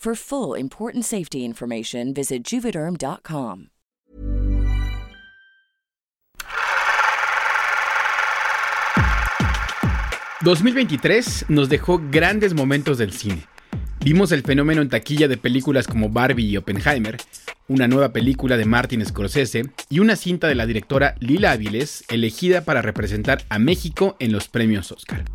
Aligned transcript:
For 0.00 0.14
full 0.14 0.58
important 0.58 1.04
safety 1.04 1.44
information, 1.44 2.14
visit 2.14 2.42
juvederm.com. 2.42 3.66
...2023 10.40 11.50
nos 11.50 11.68
dejó 11.68 12.00
grandes 12.10 12.54
momentos 12.54 12.96
del 12.96 13.12
cine. 13.12 13.44
Vimos 14.02 14.32
el 14.32 14.42
fenómeno 14.42 14.80
en 14.80 14.88
taquilla 14.88 15.28
de 15.28 15.36
películas 15.36 15.86
como 15.86 16.08
Barbie 16.08 16.46
y 16.46 16.56
Oppenheimer, 16.56 17.18
una 17.68 17.86
nueva 17.86 18.10
película 18.14 18.56
de 18.56 18.64
Martin 18.64 19.04
Scorsese 19.04 19.68
y 19.90 19.98
una 19.98 20.16
cinta 20.16 20.48
de 20.48 20.54
la 20.54 20.64
directora 20.64 21.14
Lila 21.20 21.52
Áviles 21.52 22.04
elegida 22.08 22.64
para 22.64 22.80
representar 22.80 23.44
a 23.50 23.58
México 23.58 24.16
en 24.18 24.32
los 24.32 24.48
premios 24.48 24.92
Oscar. 24.92 25.26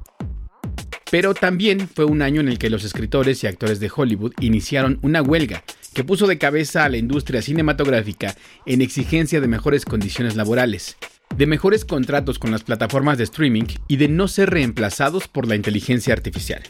Pero 1.11 1.33
también 1.33 1.87
fue 1.87 2.05
un 2.05 2.21
año 2.21 2.41
en 2.41 2.47
el 2.47 2.57
que 2.57 2.69
los 2.69 2.83
escritores 2.83 3.43
y 3.43 3.47
actores 3.47 3.79
de 3.79 3.91
Hollywood 3.95 4.33
iniciaron 4.39 4.99
una 5.01 5.21
huelga 5.21 5.63
que 5.93 6.03
puso 6.03 6.27
de 6.27 6.37
cabeza 6.37 6.83
a 6.83 6.89
la 6.89 6.97
industria 6.97 7.41
cinematográfica 7.41 8.35
en 8.65 8.81
exigencia 8.81 9.39
de 9.39 9.47
mejores 9.47 9.85
condiciones 9.85 10.35
laborales, 10.35 10.97
de 11.35 11.45
mejores 11.45 11.85
contratos 11.85 12.39
con 12.39 12.51
las 12.51 12.63
plataformas 12.63 13.17
de 13.17 13.23
streaming 13.25 13.65
y 13.87 13.97
de 13.97 14.09
no 14.09 14.27
ser 14.27 14.49
reemplazados 14.49 15.27
por 15.27 15.47
la 15.47 15.55
inteligencia 15.55 16.13
artificial. 16.13 16.63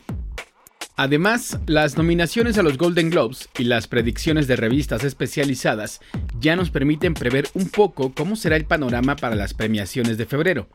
Además, 0.98 1.60
las 1.66 1.98
nominaciones 1.98 2.58
a 2.58 2.64
los 2.64 2.78
Golden 2.78 3.10
Globes 3.10 3.50
y 3.58 3.66
las 3.66 3.88
predicciones 3.88 4.48
de 4.48 4.56
revistas 4.56 5.04
especializadas 5.04 6.00
ya 6.40 6.56
nos 6.56 6.70
permiten 6.70 7.14
prever 7.14 7.50
un 7.54 7.68
poco 7.68 8.14
cómo 8.14 8.38
será 8.38 8.56
el 8.56 8.66
panorama 8.66 9.18
para 9.18 9.36
las 9.36 9.54
premiaciones 9.54 10.18
de 10.18 10.26
febrero, 10.26 10.70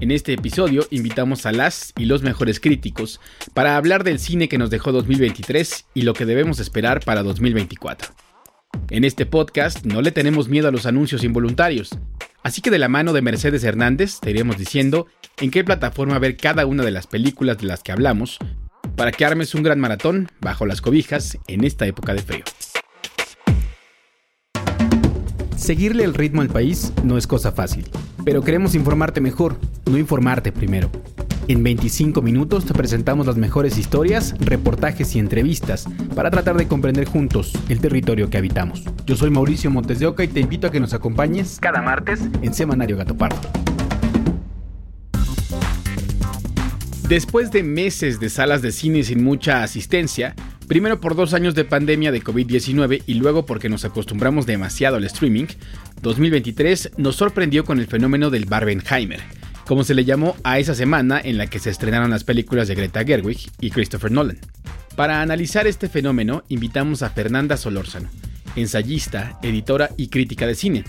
en 0.00 0.10
este 0.10 0.32
episodio 0.32 0.86
invitamos 0.90 1.44
a 1.44 1.52
las 1.52 1.92
y 1.96 2.06
los 2.06 2.22
mejores 2.22 2.58
críticos 2.58 3.20
para 3.52 3.76
hablar 3.76 4.02
del 4.02 4.18
cine 4.18 4.48
que 4.48 4.58
nos 4.58 4.70
dejó 4.70 4.92
2023 4.92 5.86
y 5.94 6.02
lo 6.02 6.14
que 6.14 6.24
debemos 6.24 6.58
esperar 6.58 7.04
para 7.04 7.22
2024. 7.22 8.08
En 8.88 9.04
este 9.04 9.26
podcast 9.26 9.84
no 9.84 10.00
le 10.00 10.10
tenemos 10.10 10.48
miedo 10.48 10.68
a 10.68 10.70
los 10.72 10.86
anuncios 10.86 11.22
involuntarios, 11.22 11.90
así 12.42 12.62
que 12.62 12.70
de 12.70 12.78
la 12.78 12.88
mano 12.88 13.12
de 13.12 13.20
Mercedes 13.20 13.62
Hernández 13.62 14.20
te 14.20 14.30
iremos 14.30 14.56
diciendo 14.56 15.06
en 15.38 15.50
qué 15.50 15.64
plataforma 15.64 16.18
ver 16.18 16.36
cada 16.36 16.64
una 16.64 16.82
de 16.82 16.92
las 16.92 17.06
películas 17.06 17.58
de 17.58 17.66
las 17.66 17.82
que 17.82 17.92
hablamos 17.92 18.38
para 18.96 19.12
que 19.12 19.24
armes 19.24 19.54
un 19.54 19.62
gran 19.62 19.80
maratón 19.80 20.28
bajo 20.40 20.64
las 20.64 20.80
cobijas 20.80 21.38
en 21.46 21.64
esta 21.64 21.86
época 21.86 22.14
de 22.14 22.22
frío. 22.22 22.44
Seguirle 25.56 26.04
el 26.04 26.14
ritmo 26.14 26.40
al 26.40 26.48
país 26.48 26.92
no 27.04 27.18
es 27.18 27.26
cosa 27.26 27.52
fácil, 27.52 27.84
pero 28.24 28.42
queremos 28.42 28.74
informarte 28.74 29.20
mejor, 29.20 29.56
no 29.90 29.98
informarte 29.98 30.52
primero. 30.52 30.90
En 31.48 31.62
25 31.62 32.22
minutos 32.22 32.64
te 32.64 32.74
presentamos 32.74 33.26
las 33.26 33.36
mejores 33.36 33.76
historias, 33.76 34.34
reportajes 34.38 35.16
y 35.16 35.18
entrevistas 35.18 35.86
para 36.14 36.30
tratar 36.30 36.56
de 36.56 36.68
comprender 36.68 37.06
juntos 37.06 37.52
el 37.68 37.80
territorio 37.80 38.30
que 38.30 38.38
habitamos. 38.38 38.84
Yo 39.06 39.16
soy 39.16 39.30
Mauricio 39.30 39.70
Montes 39.70 39.98
de 39.98 40.06
Oca 40.06 40.22
y 40.22 40.28
te 40.28 40.40
invito 40.40 40.68
a 40.68 40.70
que 40.70 40.80
nos 40.80 40.94
acompañes 40.94 41.58
cada 41.60 41.82
martes 41.82 42.20
en 42.42 42.54
Semanario 42.54 42.96
Gato 42.96 43.16
Pardo. 43.16 43.40
Después 47.08 47.50
de 47.50 47.64
meses 47.64 48.20
de 48.20 48.30
salas 48.30 48.62
de 48.62 48.70
cine 48.70 49.02
sin 49.02 49.24
mucha 49.24 49.64
asistencia, 49.64 50.36
Primero 50.70 51.00
por 51.00 51.16
dos 51.16 51.34
años 51.34 51.56
de 51.56 51.64
pandemia 51.64 52.12
de 52.12 52.22
COVID-19 52.22 53.02
y 53.04 53.14
luego 53.14 53.44
porque 53.44 53.68
nos 53.68 53.84
acostumbramos 53.84 54.46
demasiado 54.46 54.98
al 54.98 55.04
streaming, 55.04 55.46
2023 56.00 56.92
nos 56.96 57.16
sorprendió 57.16 57.64
con 57.64 57.80
el 57.80 57.88
fenómeno 57.88 58.30
del 58.30 58.46
Barbenheimer, 58.46 59.18
como 59.66 59.82
se 59.82 59.94
le 59.94 60.04
llamó 60.04 60.36
a 60.44 60.60
esa 60.60 60.76
semana 60.76 61.20
en 61.20 61.38
la 61.38 61.48
que 61.48 61.58
se 61.58 61.70
estrenaron 61.70 62.10
las 62.10 62.22
películas 62.22 62.68
de 62.68 62.76
Greta 62.76 63.04
Gerwig 63.04 63.50
y 63.60 63.70
Christopher 63.72 64.12
Nolan. 64.12 64.38
Para 64.94 65.22
analizar 65.22 65.66
este 65.66 65.88
fenómeno, 65.88 66.44
invitamos 66.46 67.02
a 67.02 67.10
Fernanda 67.10 67.56
Solórzano, 67.56 68.08
ensayista, 68.54 69.40
editora 69.42 69.90
y 69.96 70.06
crítica 70.06 70.46
de 70.46 70.54
cine. 70.54 70.84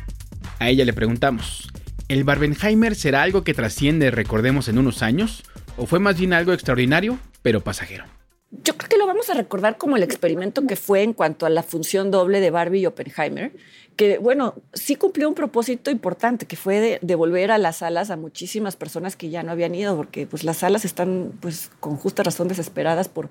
A 0.59 0.69
ella 0.69 0.85
le 0.85 0.93
preguntamos, 0.93 1.71
¿el 2.07 2.23
Barbenheimer 2.23 2.93
será 2.93 3.23
algo 3.23 3.43
que 3.43 3.55
trasciende, 3.55 4.11
recordemos, 4.11 4.67
en 4.67 4.77
unos 4.77 5.01
años? 5.01 5.41
¿O 5.75 5.87
fue 5.87 5.97
más 5.97 6.19
bien 6.19 6.33
algo 6.33 6.53
extraordinario, 6.53 7.17
pero 7.41 7.61
pasajero? 7.61 8.20
Yo 8.51 8.75
creo 8.75 8.89
que 8.89 8.97
lo 8.97 9.07
vamos 9.07 9.29
a 9.29 9.33
recordar 9.33 9.77
como 9.77 9.95
el 9.95 10.03
experimento 10.03 10.67
que 10.67 10.75
fue 10.75 11.03
en 11.03 11.13
cuanto 11.13 11.45
a 11.45 11.49
la 11.49 11.63
función 11.63 12.11
doble 12.11 12.41
de 12.41 12.51
Barbie 12.51 12.81
y 12.81 12.85
Oppenheimer, 12.85 13.53
que 13.95 14.17
bueno, 14.17 14.55
sí 14.73 14.97
cumplió 14.97 15.29
un 15.29 15.35
propósito 15.35 15.89
importante, 15.89 16.45
que 16.45 16.57
fue 16.57 16.81
de 16.81 16.99
devolver 17.01 17.51
a 17.51 17.57
las 17.57 17.77
salas 17.77 18.11
a 18.11 18.17
muchísimas 18.17 18.75
personas 18.75 19.15
que 19.15 19.29
ya 19.29 19.41
no 19.41 19.51
habían 19.51 19.73
ido, 19.73 19.95
porque 19.95 20.27
pues 20.27 20.43
las 20.43 20.57
salas 20.57 20.83
están 20.83 21.31
pues 21.39 21.71
con 21.79 21.95
justa 21.95 22.23
razón 22.23 22.49
desesperadas 22.49 23.07
por, 23.07 23.29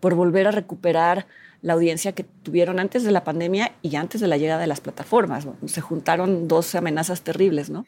por 0.00 0.14
volver 0.14 0.46
a 0.46 0.52
recuperar 0.52 1.26
la 1.60 1.74
audiencia 1.74 2.12
que 2.12 2.24
tuvieron 2.24 2.80
antes 2.80 3.04
de 3.04 3.12
la 3.12 3.24
pandemia 3.24 3.72
y 3.82 3.96
antes 3.96 4.22
de 4.22 4.26
la 4.26 4.38
llegada 4.38 4.62
de 4.62 4.66
las 4.68 4.80
plataformas. 4.80 5.46
Se 5.66 5.82
juntaron 5.82 6.48
dos 6.48 6.74
amenazas 6.74 7.20
terribles, 7.20 7.68
¿no? 7.68 7.84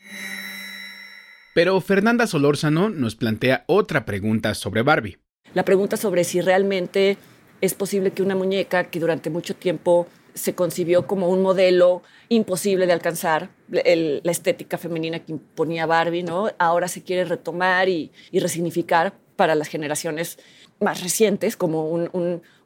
Pero 1.54 1.80
Fernanda 1.80 2.26
Solórzano 2.26 2.90
nos 2.90 3.16
plantea 3.16 3.64
otra 3.68 4.04
pregunta 4.04 4.54
sobre 4.54 4.82
Barbie 4.82 5.23
la 5.54 5.64
pregunta 5.64 5.96
sobre 5.96 6.24
si 6.24 6.40
realmente 6.40 7.16
es 7.60 7.74
posible 7.74 8.10
que 8.10 8.22
una 8.22 8.34
muñeca 8.34 8.84
que 8.84 9.00
durante 9.00 9.30
mucho 9.30 9.54
tiempo 9.54 10.06
se 10.34 10.54
concibió 10.54 11.06
como 11.06 11.28
un 11.28 11.42
modelo 11.42 12.02
imposible 12.28 12.86
de 12.86 12.92
alcanzar, 12.92 13.50
la 13.68 14.32
estética 14.32 14.78
femenina 14.78 15.20
que 15.20 15.32
imponía 15.32 15.86
Barbie, 15.86 16.24
¿no? 16.24 16.50
ahora 16.58 16.88
se 16.88 17.02
quiere 17.02 17.24
retomar 17.24 17.88
y, 17.88 18.10
resignificar 18.32 19.14
para 19.36 19.54
las 19.54 19.68
generaciones 19.68 20.38
más 20.80 21.02
recientes 21.02 21.56
como 21.56 21.88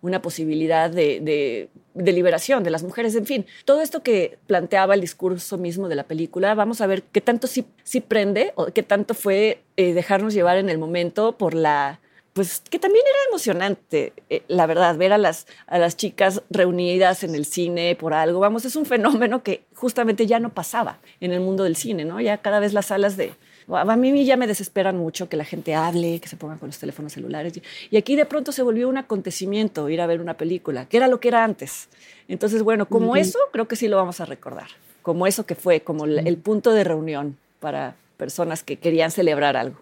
una 0.01 0.23
posibilidad 0.23 0.91
de, 0.91 1.69
liberación 1.95 2.65
de 2.65 2.71
las 2.71 2.83
mujeres. 2.83 3.15
En 3.17 3.27
fin, 3.27 3.47
todo 3.67 3.83
esto 3.83 4.03
que 4.03 4.39
planteaba 4.47 4.95
el 4.95 5.03
discurso 5.03 5.59
mismo 5.59 5.89
de 5.89 5.95
la 5.95 6.05
película, 6.05 6.55
vamos 6.55 6.81
a 6.81 6.87
ver 6.87 7.03
qué 7.03 7.21
tanto 7.21 7.47
sí, 7.47 7.67
prende 8.01 8.53
o 8.55 8.67
qué 8.67 8.83
tanto 8.83 9.13
fue 9.13 9.63
eh, 9.77 9.93
dejarnos 9.93 10.33
llevar 10.33 10.57
en 10.57 10.71
el 10.71 10.79
momento 10.79 11.37
por 11.37 11.55
la 11.55 12.01
pues 12.39 12.63
que 12.71 12.79
también 12.79 13.05
era 13.05 13.19
emocionante, 13.31 14.13
eh, 14.31 14.43
la 14.47 14.67
verdad, 14.67 14.97
ver 14.97 15.13
a 15.13 15.19
las, 15.19 15.49
a 15.67 15.77
las 15.77 15.97
chicas 15.97 16.41
reunidas 16.51 17.25
en 17.25 17.35
el 17.35 17.45
cine 17.45 17.97
por 17.97 18.15
algo. 18.15 18.39
Vamos, 18.39 18.65
es 18.65 18.77
un 18.77 18.87
fenómeno 18.87 19.43
que 19.43 19.65
justamente 19.75 20.25
ya 20.25 20.39
no 20.39 20.51
pasaba 20.51 21.01
en 21.21 21.33
el 21.33 21.41
mundo 21.41 21.65
del 21.65 21.75
cine, 21.75 22.05
¿no? 22.05 22.21
Ya 22.21 22.39
cada 22.39 22.61
vez 22.61 22.75
las 22.75 22.87
salas 22.87 23.17
de... 23.17 23.33
A 23.73 23.97
mí 23.97 24.25
ya 24.25 24.37
me 24.37 24.47
desesperan 24.47 24.97
mucho 24.97 25.29
que 25.29 25.37
la 25.37 25.45
gente 25.45 25.75
hable, 25.75 26.21
que 26.21 26.29
se 26.29 26.37
pongan 26.37 26.59
con 26.59 26.69
los 26.69 26.79
teléfonos 26.79 27.13
celulares. 27.13 27.55
Y 27.91 27.97
aquí 27.97 28.15
de 28.15 28.25
pronto 28.25 28.53
se 28.53 28.63
volvió 28.63 28.89
un 28.89 28.99
acontecimiento 28.99 29.89
ir 29.89 30.01
a 30.01 30.07
ver 30.07 30.21
una 30.21 30.35
película, 30.35 30.87
que 30.87 30.97
era 30.97 31.09
lo 31.09 31.19
que 31.19 31.27
era 31.27 31.43
antes. 31.43 31.89
Entonces, 32.29 32.63
bueno, 32.63 32.87
como 32.87 33.17
eso, 33.17 33.41
creo 33.51 33.67
que 33.67 33.75
sí 33.75 33.89
lo 33.89 33.97
vamos 33.97 34.21
a 34.21 34.27
recordar. 34.27 34.69
Como 35.03 35.27
eso 35.27 35.45
que 35.45 35.57
fue, 35.57 35.81
como 35.81 36.05
el 36.05 36.37
punto 36.37 36.71
de 36.71 36.85
reunión 36.85 37.37
para 37.59 37.97
personas 38.17 38.63
que 38.63 38.77
querían 38.77 39.11
celebrar 39.11 39.57
algo. 39.57 39.81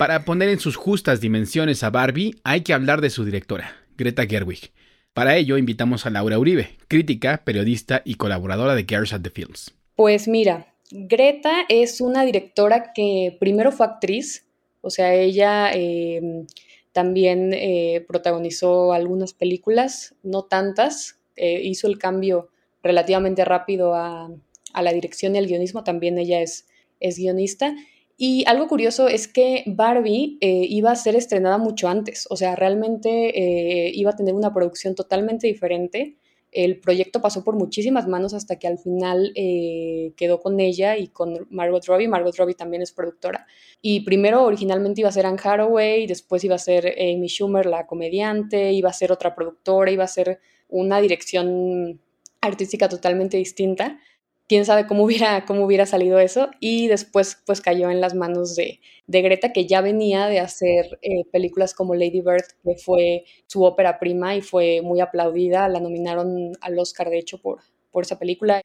Para 0.00 0.24
poner 0.24 0.48
en 0.48 0.60
sus 0.60 0.76
justas 0.76 1.20
dimensiones 1.20 1.82
a 1.82 1.90
Barbie, 1.90 2.34
hay 2.42 2.62
que 2.62 2.72
hablar 2.72 3.02
de 3.02 3.10
su 3.10 3.26
directora, 3.26 3.76
Greta 3.98 4.24
Gerwig. 4.26 4.72
Para 5.12 5.36
ello, 5.36 5.58
invitamos 5.58 6.06
a 6.06 6.10
Laura 6.10 6.38
Uribe, 6.38 6.70
crítica, 6.88 7.42
periodista 7.44 8.00
y 8.02 8.14
colaboradora 8.14 8.74
de 8.74 8.86
Girls 8.88 9.12
at 9.12 9.20
the 9.20 9.28
Films. 9.28 9.74
Pues 9.96 10.26
mira, 10.26 10.72
Greta 10.90 11.66
es 11.68 12.00
una 12.00 12.24
directora 12.24 12.94
que 12.94 13.36
primero 13.38 13.72
fue 13.72 13.84
actriz, 13.84 14.46
O 14.80 14.88
sea, 14.88 15.12
ella 15.12 15.70
em, 15.74 16.46
también 16.92 17.52
eh, 17.52 18.02
protagonizó 18.08 18.94
algunas 18.94 19.34
películas, 19.34 20.14
no 20.22 20.44
tantas, 20.44 21.18
eh, 21.36 21.60
hizo 21.62 21.88
el 21.88 21.98
cambio 21.98 22.48
relativamente 22.82 23.44
rápido 23.44 23.94
a, 23.94 24.30
la 24.80 24.92
dirección 24.94 25.34
y 25.34 25.40
al 25.40 25.46
guionismo, 25.46 25.84
también 25.84 26.16
ella 26.16 26.40
es 26.40 26.64
guionista. 27.18 27.74
Y 28.22 28.44
algo 28.46 28.68
curioso 28.68 29.08
es 29.08 29.28
que 29.28 29.64
Barbie 29.66 30.36
eh, 30.42 30.66
iba 30.68 30.90
a 30.90 30.96
ser 30.96 31.16
estrenada 31.16 31.56
mucho 31.56 31.88
antes, 31.88 32.26
o 32.28 32.36
sea, 32.36 32.54
realmente 32.54 33.90
iba 33.94 34.10
a 34.10 34.16
tener 34.16 34.34
una 34.34 34.52
producción 34.52 34.94
totalmente 34.94 35.46
diferente 35.46 36.18
el 36.52 36.80
proyecto 36.80 37.20
pasó 37.20 37.44
por 37.44 37.54
muchísimas 37.54 38.08
manos 38.08 38.34
hasta 38.34 38.58
que 38.58 38.66
al 38.66 38.78
final 38.78 39.32
eh, 39.36 40.12
quedó 40.16 40.40
con 40.40 40.58
ella 40.58 40.96
y 40.96 41.08
con 41.08 41.46
Margot 41.50 41.84
Robbie. 41.86 42.08
Margot 42.08 42.36
Robbie 42.36 42.54
también 42.54 42.82
es 42.82 42.92
productora. 42.92 43.46
Y 43.80 44.00
primero 44.00 44.44
originalmente 44.44 45.00
iba 45.00 45.08
a 45.08 45.12
ser 45.12 45.26
Anne 45.26 45.38
Hathaway, 45.42 46.06
después 46.06 46.42
iba 46.42 46.56
a 46.56 46.58
ser 46.58 46.94
Amy 46.98 47.28
Schumer, 47.28 47.66
la 47.66 47.86
comediante, 47.86 48.72
iba 48.72 48.90
a 48.90 48.92
ser 48.92 49.12
otra 49.12 49.34
productora, 49.34 49.90
iba 49.90 50.04
a 50.04 50.08
ser 50.08 50.40
una 50.68 51.00
dirección 51.00 52.00
artística 52.40 52.88
totalmente 52.88 53.36
distinta 53.36 54.00
quién 54.50 54.64
sabe 54.64 54.88
cómo 54.88 55.04
hubiera, 55.04 55.44
cómo 55.46 55.64
hubiera 55.64 55.86
salido 55.86 56.18
eso. 56.18 56.50
Y 56.58 56.88
después 56.88 57.40
pues 57.46 57.60
cayó 57.60 57.88
en 57.88 58.00
las 58.00 58.16
manos 58.16 58.56
de, 58.56 58.80
Greta, 59.06 59.52
que 59.52 59.68
ya 59.68 59.80
venía 59.80 60.26
de 60.26 60.40
hacer 60.40 60.98
eh, 61.02 61.24
películas 61.30 61.72
como 61.72 61.94
Lady 61.94 62.20
Bird, 62.20 62.42
que 62.64 62.74
fue 62.74 63.24
su 63.46 63.62
ópera 63.62 64.00
prima 64.00 64.34
y 64.34 64.40
fue 64.40 64.80
muy 64.82 65.00
aplaudida. 65.00 65.68
La 65.68 65.78
nominaron 65.78 66.50
al 66.62 66.78
Oscar, 66.80 67.10
de 67.10 67.20
hecho, 67.20 67.40
por, 67.40 67.60
por 67.92 68.02
esa 68.02 68.18
película. 68.18 68.60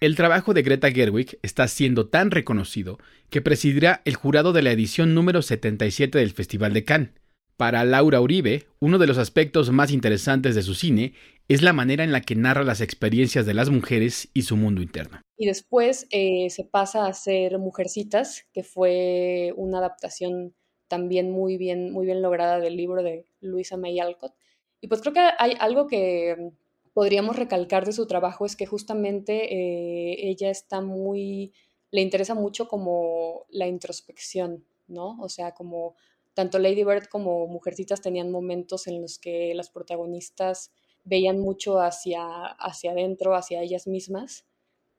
El 0.00 0.16
trabajo 0.16 0.54
de 0.54 0.62
Greta 0.62 0.90
Gerwig 0.90 1.38
está 1.42 1.68
siendo 1.68 2.08
tan 2.08 2.30
reconocido 2.30 2.98
que 3.28 3.42
presidirá 3.42 4.00
el 4.06 4.14
jurado 4.14 4.54
de 4.54 4.62
la 4.62 4.72
edición 4.72 5.14
número 5.14 5.42
77 5.42 6.16
del 6.16 6.30
Festival 6.30 6.72
de 6.72 6.84
Cannes. 6.84 7.10
Para 7.56 7.84
Laura 7.84 8.20
Uribe, 8.20 8.66
uno 8.80 8.98
de 8.98 9.06
los 9.06 9.16
aspectos 9.16 9.70
más 9.70 9.90
interesantes 9.90 10.54
de 10.54 10.62
su 10.62 10.74
cine 10.74 11.14
es 11.48 11.62
la 11.62 11.72
manera 11.72 12.04
en 12.04 12.12
la 12.12 12.20
que 12.20 12.34
narra 12.34 12.64
las 12.64 12.82
experiencias 12.82 13.46
de 13.46 13.54
las 13.54 13.70
mujeres 13.70 14.28
y 14.34 14.42
su 14.42 14.56
mundo 14.56 14.82
interno. 14.82 15.20
Y 15.38 15.46
después 15.46 16.06
eh, 16.10 16.50
se 16.50 16.64
pasa 16.64 17.04
a 17.04 17.08
hacer 17.08 17.58
Mujercitas, 17.58 18.46
que 18.52 18.62
fue 18.62 19.54
una 19.56 19.78
adaptación 19.78 20.54
también 20.88 21.30
muy 21.30 21.56
bien, 21.56 21.92
muy 21.92 22.04
bien 22.04 22.20
lograda 22.20 22.60
del 22.60 22.76
libro 22.76 23.02
de 23.02 23.24
Luisa 23.40 23.76
May 23.76 24.00
Alcott. 24.00 24.34
Y 24.80 24.88
pues 24.88 25.00
creo 25.00 25.14
que 25.14 25.28
hay 25.38 25.54
algo 25.58 25.86
que 25.86 26.52
podríamos 26.92 27.36
recalcar 27.36 27.86
de 27.86 27.92
su 27.92 28.06
trabajo 28.06 28.46
es 28.46 28.56
que 28.56 28.66
justamente 28.66 29.52
eh, 29.52 30.28
ella 30.28 30.50
está 30.50 30.80
muy, 30.80 31.52
le 31.90 32.00
interesa 32.00 32.34
mucho 32.34 32.68
como 32.68 33.46
la 33.50 33.66
introspección, 33.66 34.64
¿no? 34.88 35.18
O 35.20 35.28
sea, 35.28 35.52
como 35.52 35.94
tanto 36.36 36.58
Lady 36.58 36.84
Bird 36.84 37.06
como 37.06 37.46
Mujercitas 37.46 38.02
tenían 38.02 38.30
momentos 38.30 38.86
en 38.88 39.00
los 39.00 39.18
que 39.18 39.54
las 39.54 39.70
protagonistas 39.70 40.70
veían 41.02 41.40
mucho 41.40 41.80
hacia, 41.80 42.26
hacia 42.58 42.90
adentro, 42.90 43.34
hacia 43.34 43.62
ellas 43.62 43.86
mismas. 43.86 44.44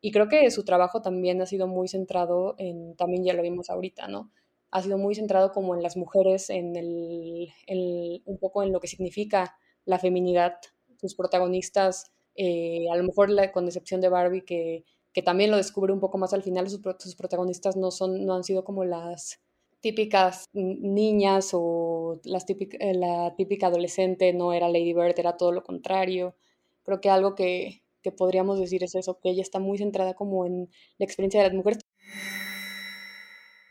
Y 0.02 0.12
creo 0.12 0.30
que 0.30 0.50
su 0.50 0.66
trabajo 0.66 1.04
también 1.04 1.40
ha 1.40 1.46
sido 1.46 1.68
muy 1.68 1.90
centrado 1.90 2.56
en, 2.58 2.96
también 2.96 3.24
ya 3.24 3.36
lo 3.36 3.44
vimos 3.44 3.70
ahorita, 3.70 4.08
¿no? 4.08 4.32
Ha 4.72 4.82
sido 4.82 4.98
muy 4.98 5.14
centrado 5.14 5.52
como 5.52 5.76
en 5.76 5.84
las 5.84 5.96
mujeres, 5.96 6.50
en 6.50 6.76
el, 6.76 8.24
un 8.26 8.40
poco 8.40 8.64
en 8.64 8.74
lo 8.74 8.80
que 8.80 8.88
significa 8.88 9.56
la 9.86 10.00
feminidad. 10.00 10.56
Sus 11.00 11.14
protagonistas, 11.14 12.12
eh, 12.34 12.88
a 12.92 12.96
lo 12.96 13.04
mejor 13.04 13.30
con 13.52 13.66
excepción 13.68 14.02
de 14.02 14.10
Barbie, 14.10 14.44
que, 14.44 14.86
que 15.14 15.22
también 15.22 15.52
lo 15.52 15.58
descubre 15.58 15.94
un 15.94 16.00
poco 16.00 16.18
más 16.18 16.34
al 16.34 16.42
final, 16.42 16.68
sus, 16.68 16.82
sus 16.98 17.16
protagonistas 17.16 17.76
no, 17.76 17.92
son, 17.92 18.26
no 18.26 18.34
han 18.34 18.44
sido 18.44 18.64
como 18.64 18.86
las 18.86 19.40
típicas 19.82 20.46
niñas 20.54 21.52
o 21.54 22.20
las 22.24 22.46
eh, 22.50 22.94
la 22.94 23.34
típica 23.36 23.68
adolescente 23.68 24.34
no 24.34 24.54
era 24.54 24.70
Lady 24.70 24.94
Bird, 24.94 25.18
era 25.18 25.38
todo 25.38 25.52
lo 25.52 25.64
contrario. 25.64 26.36
Creo 26.84 27.02
que 27.02 27.10
algo 27.10 27.36
que, 27.36 27.84
que 28.02 28.12
podríamos 28.12 28.60
decir 28.60 28.84
es 28.84 28.96
eso, 28.96 29.20
que 29.22 29.30
ella 29.30 29.42
está 29.42 29.60
muy 29.60 29.78
centrada 29.78 30.14
como 30.14 30.46
en 30.46 30.70
la 30.98 31.06
experiencia 31.06 31.42
de 31.42 31.48
las 31.48 31.56
mujeres. 31.56 31.80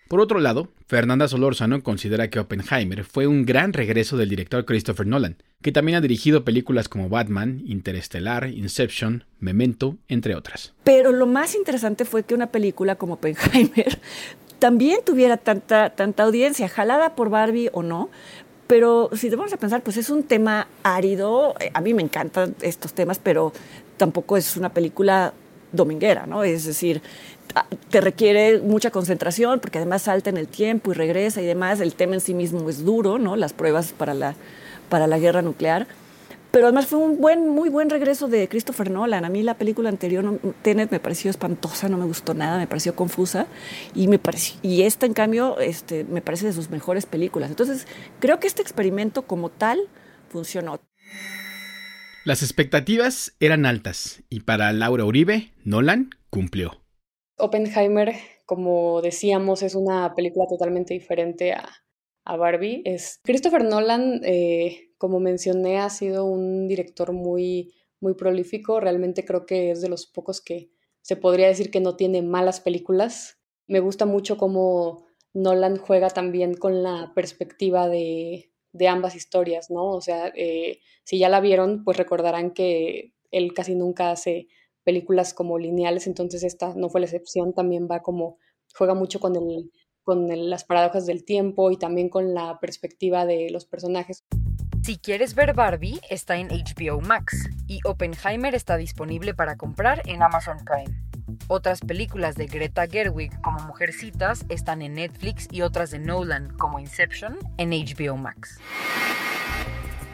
Por 0.08 0.20
otro 0.20 0.38
lado, 0.38 0.68
Fernanda 0.86 1.26
Solórzano 1.26 1.82
considera 1.82 2.30
que 2.30 2.38
Oppenheimer 2.38 3.02
fue 3.02 3.26
un 3.26 3.44
gran 3.44 3.72
regreso 3.72 4.16
del 4.16 4.28
director 4.28 4.64
Christopher 4.64 5.04
Nolan, 5.04 5.36
que 5.62 5.72
también 5.72 5.96
ha 5.96 6.00
dirigido 6.00 6.44
películas 6.44 6.88
como 6.88 7.08
Batman, 7.08 7.60
Interestelar, 7.66 8.48
Inception, 8.48 9.24
Memento, 9.40 9.96
entre 10.06 10.36
otras. 10.36 10.74
Pero 10.84 11.10
lo 11.10 11.26
más 11.26 11.56
interesante 11.56 12.04
fue 12.04 12.22
que 12.22 12.36
una 12.36 12.52
película 12.52 12.94
como 12.94 13.14
Oppenheimer 13.14 13.98
también 14.58 15.00
tuviera 15.04 15.36
tanta, 15.36 15.90
tanta 15.90 16.22
audiencia, 16.22 16.68
jalada 16.68 17.14
por 17.14 17.30
Barbie 17.30 17.70
o 17.72 17.82
no. 17.82 18.08
Pero 18.66 19.10
si 19.12 19.30
te 19.30 19.36
vamos 19.36 19.52
a 19.52 19.58
pensar, 19.58 19.82
pues 19.82 19.96
es 19.96 20.10
un 20.10 20.24
tema 20.24 20.66
árido. 20.82 21.54
Eh, 21.60 21.70
a 21.72 21.80
mí 21.80 21.94
me 21.94 22.02
encantan 22.02 22.54
estos 22.60 22.92
temas, 22.92 23.20
pero 23.22 23.52
tampoco 23.96 24.36
es 24.36 24.56
una 24.56 24.70
película 24.70 25.32
dominguera, 25.72 26.26
¿no? 26.26 26.42
Es 26.42 26.64
decir, 26.64 27.00
te 27.90 28.00
requiere 28.00 28.60
mucha 28.60 28.90
concentración 28.90 29.60
porque 29.60 29.78
además 29.78 30.02
salta 30.02 30.30
en 30.30 30.36
el 30.36 30.48
tiempo 30.48 30.90
y 30.90 30.94
regresa 30.94 31.40
y 31.40 31.46
demás. 31.46 31.80
El 31.80 31.94
tema 31.94 32.14
en 32.14 32.20
sí 32.20 32.34
mismo 32.34 32.68
es 32.68 32.84
duro, 32.84 33.18
¿no? 33.18 33.36
Las 33.36 33.52
pruebas 33.52 33.92
para 33.92 34.14
la, 34.14 34.34
para 34.88 35.06
la 35.06 35.18
guerra 35.18 35.42
nuclear. 35.42 35.86
Pero 36.50 36.66
además 36.66 36.86
fue 36.86 36.98
un 36.98 37.20
buen, 37.20 37.48
muy 37.48 37.68
buen 37.68 37.90
regreso 37.90 38.28
de 38.28 38.48
Christopher 38.48 38.90
Nolan. 38.90 39.24
A 39.24 39.28
mí 39.28 39.42
la 39.42 39.58
película 39.58 39.88
anterior, 39.88 40.40
Tenet, 40.62 40.90
me 40.90 41.00
pareció 41.00 41.30
espantosa, 41.30 41.88
no 41.88 41.98
me 41.98 42.06
gustó 42.06 42.34
nada, 42.34 42.58
me 42.58 42.66
pareció 42.66 42.94
confusa. 42.94 43.46
Y, 43.94 44.08
me 44.08 44.18
pareció, 44.18 44.58
y 44.62 44.82
esta, 44.82 45.06
en 45.06 45.12
cambio, 45.12 45.58
este, 45.58 46.04
me 46.04 46.22
parece 46.22 46.46
de 46.46 46.52
sus 46.52 46.70
mejores 46.70 47.04
películas. 47.04 47.50
Entonces, 47.50 47.86
creo 48.20 48.40
que 48.40 48.46
este 48.46 48.62
experimento 48.62 49.22
como 49.22 49.50
tal 49.50 49.80
funcionó. 50.28 50.80
Las 52.24 52.42
expectativas 52.42 53.36
eran 53.38 53.66
altas 53.66 54.24
y 54.28 54.40
para 54.40 54.72
Laura 54.72 55.04
Uribe, 55.04 55.52
Nolan 55.64 56.10
cumplió. 56.30 56.82
Oppenheimer, 57.38 58.14
como 58.46 59.00
decíamos, 59.02 59.62
es 59.62 59.74
una 59.74 60.14
película 60.14 60.46
totalmente 60.48 60.94
diferente 60.94 61.52
a, 61.52 61.68
a 62.24 62.36
Barbie. 62.36 62.82
Es 62.84 63.20
Christopher 63.22 63.64
Nolan. 63.64 64.22
Eh, 64.24 64.85
como 64.98 65.20
mencioné, 65.20 65.78
ha 65.78 65.90
sido 65.90 66.24
un 66.24 66.68
director 66.68 67.12
muy, 67.12 67.74
muy 68.00 68.14
prolífico. 68.14 68.80
Realmente 68.80 69.24
creo 69.24 69.46
que 69.46 69.70
es 69.70 69.80
de 69.80 69.88
los 69.88 70.06
pocos 70.06 70.40
que 70.40 70.70
se 71.02 71.16
podría 71.16 71.48
decir 71.48 71.70
que 71.70 71.80
no 71.80 71.96
tiene 71.96 72.22
malas 72.22 72.60
películas. 72.60 73.38
Me 73.66 73.80
gusta 73.80 74.06
mucho 74.06 74.36
cómo 74.36 75.06
Nolan 75.34 75.76
juega 75.76 76.10
también 76.10 76.54
con 76.54 76.82
la 76.82 77.12
perspectiva 77.14 77.88
de, 77.88 78.52
de 78.72 78.88
ambas 78.88 79.14
historias, 79.14 79.70
¿no? 79.70 79.86
O 79.90 80.00
sea, 80.00 80.32
eh, 80.34 80.80
si 81.04 81.18
ya 81.18 81.28
la 81.28 81.40
vieron, 81.40 81.84
pues 81.84 81.96
recordarán 81.96 82.52
que 82.52 83.12
él 83.30 83.54
casi 83.54 83.74
nunca 83.74 84.10
hace 84.10 84.48
películas 84.84 85.34
como 85.34 85.58
lineales, 85.58 86.06
entonces 86.06 86.44
esta 86.44 86.74
no 86.74 86.88
fue 86.88 87.00
la 87.00 87.06
excepción, 87.06 87.52
también 87.52 87.88
va 87.90 88.02
como, 88.02 88.38
juega 88.76 88.94
mucho 88.94 89.18
con, 89.18 89.34
el, 89.34 89.72
con 90.04 90.28
las 90.48 90.64
paradojas 90.64 91.06
del 91.06 91.24
tiempo 91.24 91.70
y 91.70 91.76
también 91.76 92.08
con 92.08 92.34
la 92.34 92.58
perspectiva 92.60 93.26
de 93.26 93.50
los 93.50 93.66
personajes. 93.66 94.24
Si 94.86 94.98
quieres 94.98 95.34
ver 95.34 95.52
Barbie, 95.52 95.98
está 96.10 96.36
en 96.36 96.46
HBO 96.46 97.00
Max 97.00 97.50
y 97.66 97.80
Oppenheimer 97.82 98.54
está 98.54 98.76
disponible 98.76 99.34
para 99.34 99.56
comprar 99.56 100.00
en 100.06 100.22
Amazon 100.22 100.58
Prime. 100.64 100.96
Otras 101.48 101.80
películas 101.80 102.36
de 102.36 102.46
Greta 102.46 102.86
Gerwig 102.86 103.32
como 103.40 103.58
Mujercitas 103.64 104.46
están 104.48 104.82
en 104.82 104.94
Netflix 104.94 105.48
y 105.50 105.62
otras 105.62 105.90
de 105.90 105.98
Nolan 105.98 106.56
como 106.56 106.78
Inception 106.78 107.36
en 107.58 107.70
HBO 107.70 108.16
Max. 108.16 108.60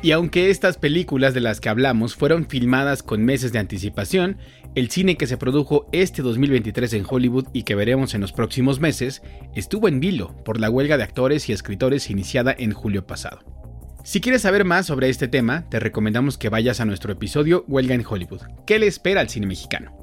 Y 0.01 0.13
aunque 0.13 0.49
estas 0.49 0.79
películas 0.79 1.35
de 1.35 1.43
las 1.43 1.61
que 1.61 1.69
hablamos 1.69 2.17
fueron 2.17 2.49
filmadas 2.49 3.03
con 3.03 3.27
meses 3.27 3.53
de 3.53 3.59
anticipación, 3.59 4.39
el 4.75 4.89
cine 4.91 5.19
que 5.19 5.27
se 5.27 5.37
produjo 5.37 5.87
este 5.93 6.23
2023 6.23 6.95
en 6.95 7.05
Hollywood 7.07 7.49
y 7.53 7.65
que 7.65 7.75
veremos 7.75 8.15
en 8.15 8.23
los 8.23 8.33
próximos 8.33 8.81
meses 8.81 9.21
estuvo 9.55 9.87
en 9.87 10.01
vilo 10.01 10.35
por 10.47 10.59
la 10.59 10.71
huelga 10.71 10.97
de 10.97 11.05
actores 11.05 11.51
y 11.51 11.53
escritores 11.53 12.09
iniciada 12.09 12.55
en 12.59 12.73
julio 12.73 13.07
pasado. 13.07 13.62
Si 14.05 14.21
quieres 14.21 14.43
saber 14.43 14.65
más 14.65 14.87
sobre 14.87 15.09
este 15.09 15.29
tema, 15.29 15.69
te 15.69 15.79
recomendamos 15.79 16.37
que 16.37 16.49
vayas 16.49 16.81
a 16.81 16.85
nuestro 16.85 17.13
episodio 17.13 17.65
Huelga 17.69 17.95
en 17.95 18.05
Hollywood. 18.05 18.41
¿Qué 18.67 18.81
le 18.81 18.89
espera 18.89 19.21
al 19.21 19.29
cine 19.29 19.47
mexicano? 19.47 19.97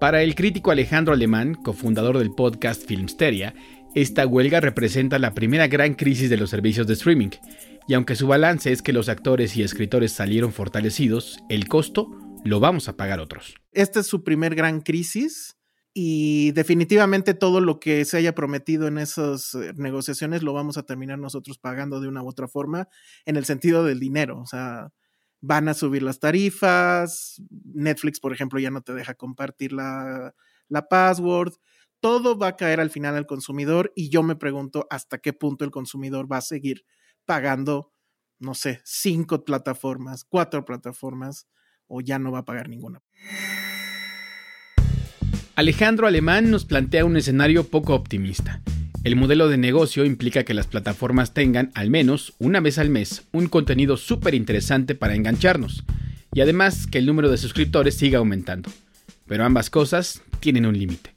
Para 0.00 0.22
el 0.22 0.34
crítico 0.34 0.70
Alejandro 0.70 1.12
Alemán, 1.12 1.54
cofundador 1.54 2.18
del 2.18 2.30
podcast 2.30 2.86
Filmsteria, 2.86 3.54
esta 3.94 4.26
huelga 4.26 4.60
representa 4.60 5.18
la 5.18 5.34
primera 5.34 5.66
gran 5.68 5.94
crisis 5.94 6.30
de 6.30 6.38
los 6.38 6.48
servicios 6.48 6.86
de 6.86 6.94
streaming, 6.94 7.28
y 7.86 7.92
aunque 7.92 8.16
su 8.16 8.26
balance 8.26 8.72
es 8.72 8.80
que 8.80 8.94
los 8.94 9.10
actores 9.10 9.54
y 9.54 9.62
escritores 9.62 10.12
salieron 10.12 10.54
fortalecidos, 10.54 11.38
el 11.50 11.68
costo 11.68 12.10
lo 12.44 12.58
vamos 12.58 12.88
a 12.88 12.96
pagar 12.96 13.20
otros. 13.20 13.54
Esta 13.70 14.00
es 14.00 14.06
su 14.06 14.24
primer 14.24 14.54
gran 14.54 14.80
crisis 14.80 15.58
y 15.94 16.52
definitivamente 16.52 17.34
todo 17.34 17.60
lo 17.60 17.78
que 17.78 18.04
se 18.04 18.16
haya 18.16 18.34
prometido 18.34 18.86
en 18.86 18.98
esas 18.98 19.54
eh, 19.54 19.72
negociaciones 19.76 20.42
lo 20.42 20.52
vamos 20.54 20.78
a 20.78 20.84
terminar 20.84 21.18
nosotros 21.18 21.58
pagando 21.58 22.00
de 22.00 22.08
una 22.08 22.22
u 22.22 22.28
otra 22.28 22.48
forma 22.48 22.88
en 23.26 23.36
el 23.36 23.44
sentido 23.44 23.84
del 23.84 24.00
dinero. 24.00 24.40
O 24.40 24.46
sea, 24.46 24.90
van 25.42 25.68
a 25.68 25.74
subir 25.74 26.02
las 26.02 26.18
tarifas, 26.18 27.42
Netflix, 27.50 28.20
por 28.20 28.32
ejemplo, 28.32 28.58
ya 28.58 28.70
no 28.70 28.80
te 28.80 28.94
deja 28.94 29.14
compartir 29.14 29.72
la, 29.72 30.34
la 30.68 30.88
password, 30.88 31.52
todo 32.00 32.38
va 32.38 32.48
a 32.48 32.56
caer 32.56 32.80
al 32.80 32.90
final 32.90 33.16
al 33.16 33.26
consumidor 33.26 33.92
y 33.94 34.08
yo 34.08 34.22
me 34.22 34.36
pregunto 34.36 34.86
hasta 34.88 35.18
qué 35.18 35.32
punto 35.32 35.64
el 35.64 35.70
consumidor 35.70 36.30
va 36.30 36.38
a 36.38 36.42
seguir 36.42 36.84
pagando, 37.26 37.92
no 38.38 38.54
sé, 38.54 38.80
cinco 38.84 39.44
plataformas, 39.44 40.24
cuatro 40.24 40.64
plataformas 40.64 41.48
o 41.86 42.00
ya 42.00 42.18
no 42.18 42.32
va 42.32 42.40
a 42.40 42.44
pagar 42.44 42.68
ninguna. 42.68 43.02
Alejandro 45.54 46.06
Alemán 46.06 46.50
nos 46.50 46.64
plantea 46.64 47.04
un 47.04 47.18
escenario 47.18 47.64
poco 47.64 47.94
optimista. 47.94 48.62
El 49.04 49.16
modelo 49.16 49.50
de 49.50 49.58
negocio 49.58 50.06
implica 50.06 50.44
que 50.44 50.54
las 50.54 50.66
plataformas 50.66 51.34
tengan, 51.34 51.70
al 51.74 51.90
menos 51.90 52.32
una 52.38 52.60
vez 52.60 52.78
al 52.78 52.88
mes, 52.88 53.24
un 53.32 53.48
contenido 53.48 53.98
súper 53.98 54.34
interesante 54.34 54.94
para 54.94 55.14
engancharnos, 55.14 55.84
y 56.32 56.40
además 56.40 56.86
que 56.86 56.96
el 56.96 57.04
número 57.04 57.30
de 57.30 57.36
suscriptores 57.36 57.96
siga 57.96 58.18
aumentando. 58.18 58.70
Pero 59.26 59.44
ambas 59.44 59.68
cosas 59.68 60.22
tienen 60.40 60.64
un 60.64 60.78
límite. 60.78 61.12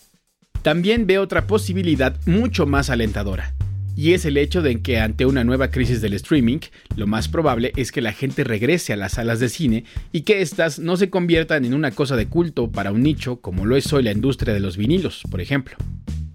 También 0.63 1.08
ve 1.08 1.18
otra 1.18 1.48
posibilidad 1.48 2.13
mucho 2.25 2.65
más 2.65 2.89
alentadora, 2.89 3.54
y 3.96 4.14
es 4.14 4.25
el 4.25 4.38
hecho 4.38 4.62
de 4.62 4.82
que 4.82 5.00
ante 5.00 5.25
una 5.25 5.44
nueva 5.44 5.72
crisis 5.72 6.02
del 6.02 6.14
streaming, 6.14 6.60
lo 6.96 7.08
más 7.08 7.28
probable 7.28 7.72
es 7.75 7.92
que 7.92 8.02
la 8.02 8.12
gente 8.12 8.44
regrese 8.44 8.94
a 8.94 8.98
las 8.98 9.14
salas 9.14 9.40
de 9.40 9.50
cine 9.50 9.86
y 10.12 10.22
que 10.22 10.42
éstas 10.42 10.80
no 10.80 10.98
se 10.98 11.10
conviertan 11.10 11.66
en 11.66 11.74
una 11.74 11.92
cosa 11.92 12.16
de 12.16 12.28
culto 12.28 12.72
para 12.72 12.92
un 12.92 13.04
nicho 13.04 13.38
como 13.42 13.66
lo 13.66 13.75
es 13.78 13.92
hoy 13.94 14.04
la 14.04 14.12
industria 14.12 14.54
de 14.54 14.60
los 14.60 14.78
vinilos, 14.78 15.24
por 15.30 15.42
ejemplo. 15.42 15.75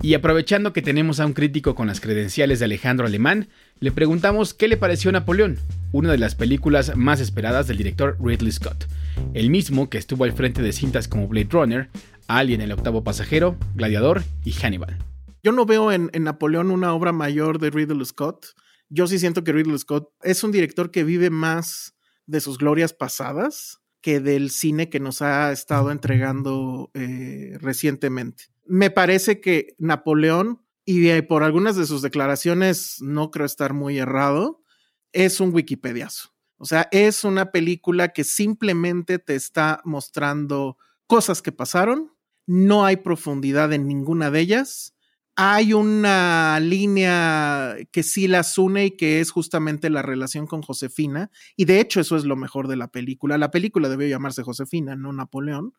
Y 0.03 0.15
aprovechando 0.15 0.73
que 0.73 0.81
tenemos 0.81 1.21
a 1.21 1.27
un 1.27 1.35
crítico 1.35 1.75
con 1.75 1.87
las 1.87 2.01
credenciales 2.01 2.59
de 2.59 2.65
Alejandro 2.65 3.07
Alemán, 3.07 3.49
le 3.81 3.93
preguntamos 3.93 4.55
qué 4.55 4.67
le 4.67 4.79
pareció 4.79 5.13
Napoleón, 5.13 5.59
una 5.93 6.11
de 6.11 6.19
las 6.19 6.35
películas 6.35 6.97
más 6.97 7.21
esperadas 7.21 7.67
del 7.67 7.77
director 7.77 8.17
Ridley 8.19 8.53
Scott, 8.53 8.87
el 9.35 9.51
mismo 9.51 9.91
que 9.91 9.99
estuvo 9.99 10.25
al 10.25 10.33
frente 10.33 10.63
de 10.63 10.73
cintas 10.73 11.07
como 11.07 11.29
Blade 11.29 11.49
Runner, 11.51 11.89
Alien 12.29 12.63
el 12.63 12.73
octavo 12.73 13.05
pasajero, 13.05 13.57
Gladiador 13.75 14.23
y 14.45 14.53
Hannibal. 14.53 15.10
Yo 15.43 15.53
no 15.53 15.65
veo 15.65 15.93
en, 15.93 16.11
Napoleón 16.13 16.71
una 16.71 16.93
obra 16.93 17.13
mayor 17.13 17.59
de 17.59 17.71
Ridley 17.71 18.05
Scott. 18.05 18.47
Yo 18.89 19.07
sí 19.07 19.19
siento 19.19 19.45
que 19.45 19.53
Ridley 19.53 19.79
Scott 19.79 20.11
es 20.23 20.45
un 20.45 20.53
director 20.53 20.91
que 20.91 21.05
vive 21.05 21.31
más 21.31 21.95
de 22.27 22.41
sus 22.41 22.59
glorias 22.59 22.93
pasadas 22.93 23.81
que 24.01 24.21
del 24.21 24.51
cine 24.51 24.89
que 24.89 25.01
nos 25.01 25.21
ha 25.23 25.53
estado 25.53 25.91
entregando 25.91 26.91
eh, 26.95 27.59
recientemente. 27.61 28.45
Me 28.65 28.91
parece 28.91 29.41
que 29.41 29.75
Napoleón, 29.79 30.63
y 30.85 31.21
por 31.23 31.43
algunas 31.43 31.77
de 31.77 31.87
sus 31.87 32.03
declaraciones 32.03 32.97
no 33.01 33.31
creo 33.31 33.47
estar 33.47 33.75
muy 33.75 33.99
errado, 33.99 34.63
es 35.13 35.41
un 35.41 35.53
Wikipediazo. 35.53 36.35
O 36.57 36.65
sea, 36.65 36.89
es 36.93 37.25
una 37.25 37.53
película 37.53 38.09
que 38.09 38.25
simplemente 38.25 39.19
te 39.19 39.35
está 39.35 39.81
mostrando 39.85 40.77
cosas 41.07 41.43
que 41.43 41.53
pasaron, 41.53 42.13
no 42.47 42.85
hay 42.85 42.97
profundidad 42.97 43.73
en 43.73 43.87
ninguna 43.87 44.31
de 44.31 44.41
ellas 44.41 44.95
hay 45.43 45.73
una 45.73 46.61
línea 46.61 47.75
que 47.91 48.03
sí 48.03 48.29
las 48.29 48.59
une 48.59 48.85
y 48.85 48.91
que 48.91 49.21
es 49.21 49.31
justamente 49.31 49.89
la 49.89 50.03
relación 50.03 50.47
con 50.47 50.61
Josefina. 50.61 51.31
Y 51.57 51.65
de 51.65 51.81
hecho 51.81 51.99
eso 51.99 52.19
es 52.19 52.27
lo 52.27 52.37
mejor 52.37 52.69
de 52.69 52.77
la 52.77 52.89
película. 52.89 53.39
La 53.39 53.51
película 53.51 53.89
debió 53.89 54.07
llamarse 54.07 54.43
Josefina, 54.43 54.97
no 54.97 55.15
Napoleón. 55.15 55.73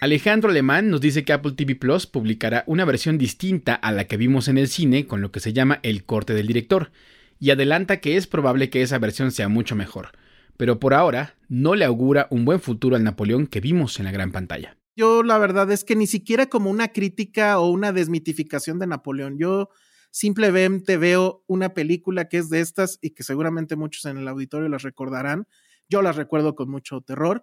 Alejandro 0.00 0.48
Alemán 0.48 0.88
nos 0.88 1.02
dice 1.02 1.24
que 1.24 1.34
Apple 1.34 1.52
TV 1.52 1.74
Plus 1.74 2.06
publicará 2.06 2.64
una 2.66 2.86
versión 2.86 3.18
distinta 3.18 3.74
a 3.74 3.92
la 3.92 4.04
que 4.06 4.16
vimos 4.16 4.48
en 4.48 4.56
el 4.56 4.68
cine 4.68 5.06
con 5.06 5.20
lo 5.20 5.30
que 5.30 5.40
se 5.40 5.52
llama 5.52 5.80
el 5.82 6.04
corte 6.04 6.32
del 6.32 6.46
director, 6.46 6.92
y 7.38 7.50
adelanta 7.50 8.00
que 8.00 8.16
es 8.16 8.26
probable 8.26 8.70
que 8.70 8.80
esa 8.80 8.98
versión 8.98 9.30
sea 9.30 9.48
mucho 9.48 9.76
mejor, 9.76 10.12
pero 10.56 10.80
por 10.80 10.94
ahora 10.94 11.34
no 11.48 11.74
le 11.74 11.84
augura 11.84 12.28
un 12.30 12.46
buen 12.46 12.60
futuro 12.60 12.96
al 12.96 13.04
Napoleón 13.04 13.46
que 13.46 13.60
vimos 13.60 13.98
en 13.98 14.06
la 14.06 14.12
gran 14.12 14.32
pantalla. 14.32 14.76
Yo 14.96 15.22
la 15.22 15.36
verdad 15.38 15.70
es 15.70 15.84
que 15.84 15.94
ni 15.94 16.06
siquiera 16.06 16.46
como 16.46 16.70
una 16.70 16.88
crítica 16.88 17.58
o 17.58 17.68
una 17.68 17.92
desmitificación 17.92 18.78
de 18.78 18.86
Napoleón. 18.86 19.38
Yo 19.38 19.68
simplemente 20.10 20.96
veo 20.96 21.44
una 21.46 21.74
película 21.74 22.28
que 22.28 22.38
es 22.38 22.48
de 22.48 22.60
estas 22.60 22.98
y 23.02 23.10
que 23.10 23.22
seguramente 23.22 23.76
muchos 23.76 24.06
en 24.06 24.16
el 24.16 24.26
auditorio 24.26 24.70
las 24.70 24.82
recordarán. 24.82 25.46
Yo 25.90 26.00
las 26.00 26.16
recuerdo 26.16 26.54
con 26.54 26.70
mucho 26.70 27.02
terror. 27.02 27.42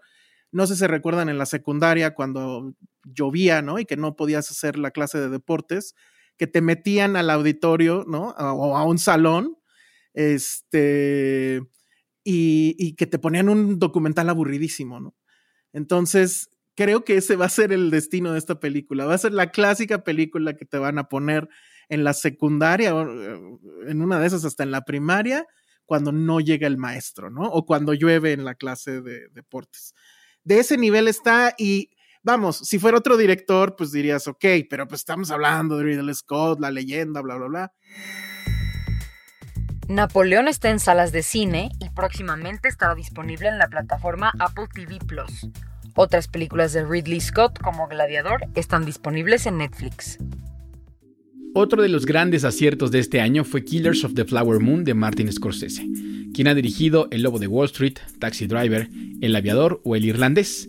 No 0.52 0.66
sé 0.66 0.76
si 0.76 0.88
recuerdan 0.88 1.30
en 1.30 1.38
la 1.38 1.46
secundaria 1.46 2.16
cuando 2.16 2.74
llovía, 3.04 3.62
¿no? 3.62 3.78
Y 3.80 3.86
que 3.86 3.98
no 3.98 4.16
podías 4.16 4.50
hacer 4.50 4.78
la 4.80 4.92
clase 4.92 5.20
de 5.20 5.30
deportes, 5.30 5.94
que 6.38 6.48
te 6.48 6.62
metían 6.62 7.16
al 7.16 7.30
auditorio, 7.30 8.04
¿no? 8.08 8.30
O 8.32 8.76
a 8.78 8.84
un 8.84 8.98
salón, 8.98 9.58
este, 10.14 11.62
y, 12.24 12.76
y 12.80 12.96
que 12.96 13.08
te 13.08 13.20
ponían 13.20 13.50
un 13.50 13.80
documental 13.80 14.30
aburridísimo, 14.30 15.00
¿no? 15.00 15.16
Entonces, 15.74 16.50
creo 16.76 17.04
que 17.04 17.18
ese 17.18 17.36
va 17.36 17.46
a 17.46 17.50
ser 17.50 17.72
el 17.72 17.92
destino 17.92 18.34
de 18.34 18.40
esta 18.40 18.60
película. 18.60 19.06
Va 19.06 19.14
a 19.14 19.18
ser 19.20 19.34
la 19.34 19.52
clásica 19.52 20.04
película 20.04 20.56
que 20.56 20.66
te 20.66 20.78
van 20.78 20.98
a 20.98 21.10
poner 21.10 21.48
en 21.90 22.04
la 22.04 22.14
secundaria, 22.14 22.92
eh, 22.92 23.40
en 23.88 24.02
una 24.02 24.20
de 24.20 24.28
esas 24.28 24.46
hasta 24.46 24.64
en 24.64 24.72
la 24.72 24.82
primaria, 24.82 25.46
cuando 25.86 26.12
no 26.12 26.40
llega 26.40 26.68
el 26.68 26.78
maestro, 26.78 27.30
¿no? 27.30 27.44
O 27.44 27.66
cuando 27.66 27.94
llueve 27.94 28.32
en 28.32 28.46
la 28.46 28.56
clase 28.56 29.02
de 29.02 29.28
deportes. 29.30 29.94
De 30.44 30.60
ese 30.60 30.78
nivel 30.78 31.08
está 31.08 31.54
y 31.58 31.92
vamos, 32.24 32.58
si 32.58 32.80
fuera 32.80 32.98
otro 32.98 33.18
director, 33.18 33.76
pues 33.76 33.92
dirías, 33.92 34.28
ok, 34.28 34.46
pero 34.70 34.88
pues 34.88 35.02
estamos 35.02 35.30
hablando 35.30 35.78
de 35.78 35.84
Ridley 35.84 36.16
Scott, 36.16 36.60
la 36.60 36.72
leyenda, 36.72 37.22
bla, 37.22 37.36
bla, 37.36 37.48
bla. 37.48 37.74
Napoleón 39.90 40.48
está 40.48 40.70
en 40.70 40.80
salas 40.80 41.12
de 41.12 41.24
cine 41.24 41.70
y 41.80 41.90
próximamente 41.90 42.70
estará 42.70 42.96
disponible 42.96 43.50
en 43.50 43.58
la 43.58 43.68
plataforma 43.68 44.32
Apple 44.40 44.68
TV 44.74 44.98
Plus. 45.06 45.50
Otras 45.96 46.28
películas 46.28 46.74
de 46.74 46.86
Ridley 46.86 47.22
Scott 47.22 47.60
como 47.60 47.88
Gladiador 47.88 48.42
están 48.56 48.86
disponibles 48.86 49.46
en 49.46 49.60
Netflix. 49.60 50.18
Otro 51.54 51.84
de 51.84 51.90
los 51.90 52.08
grandes 52.08 52.46
aciertos 52.46 52.90
de 52.90 52.98
este 52.98 53.22
año 53.22 53.44
fue 53.44 53.64
Killers 53.64 54.04
of 54.04 54.16
the 54.16 54.26
Flower 54.26 54.60
Moon 54.60 54.84
de 54.84 54.96
Martin 54.96 55.32
Scorsese, 55.32 55.86
quien 56.34 56.48
ha 56.48 56.56
dirigido 56.56 57.08
El 57.12 57.22
Lobo 57.22 57.38
de 57.38 57.46
Wall 57.46 57.68
Street, 57.68 58.00
Taxi 58.18 58.48
Driver, 58.48 58.90
El 59.22 59.36
Aviador 59.36 59.80
o 59.84 59.96
El 59.96 60.06
Irlandés. 60.06 60.68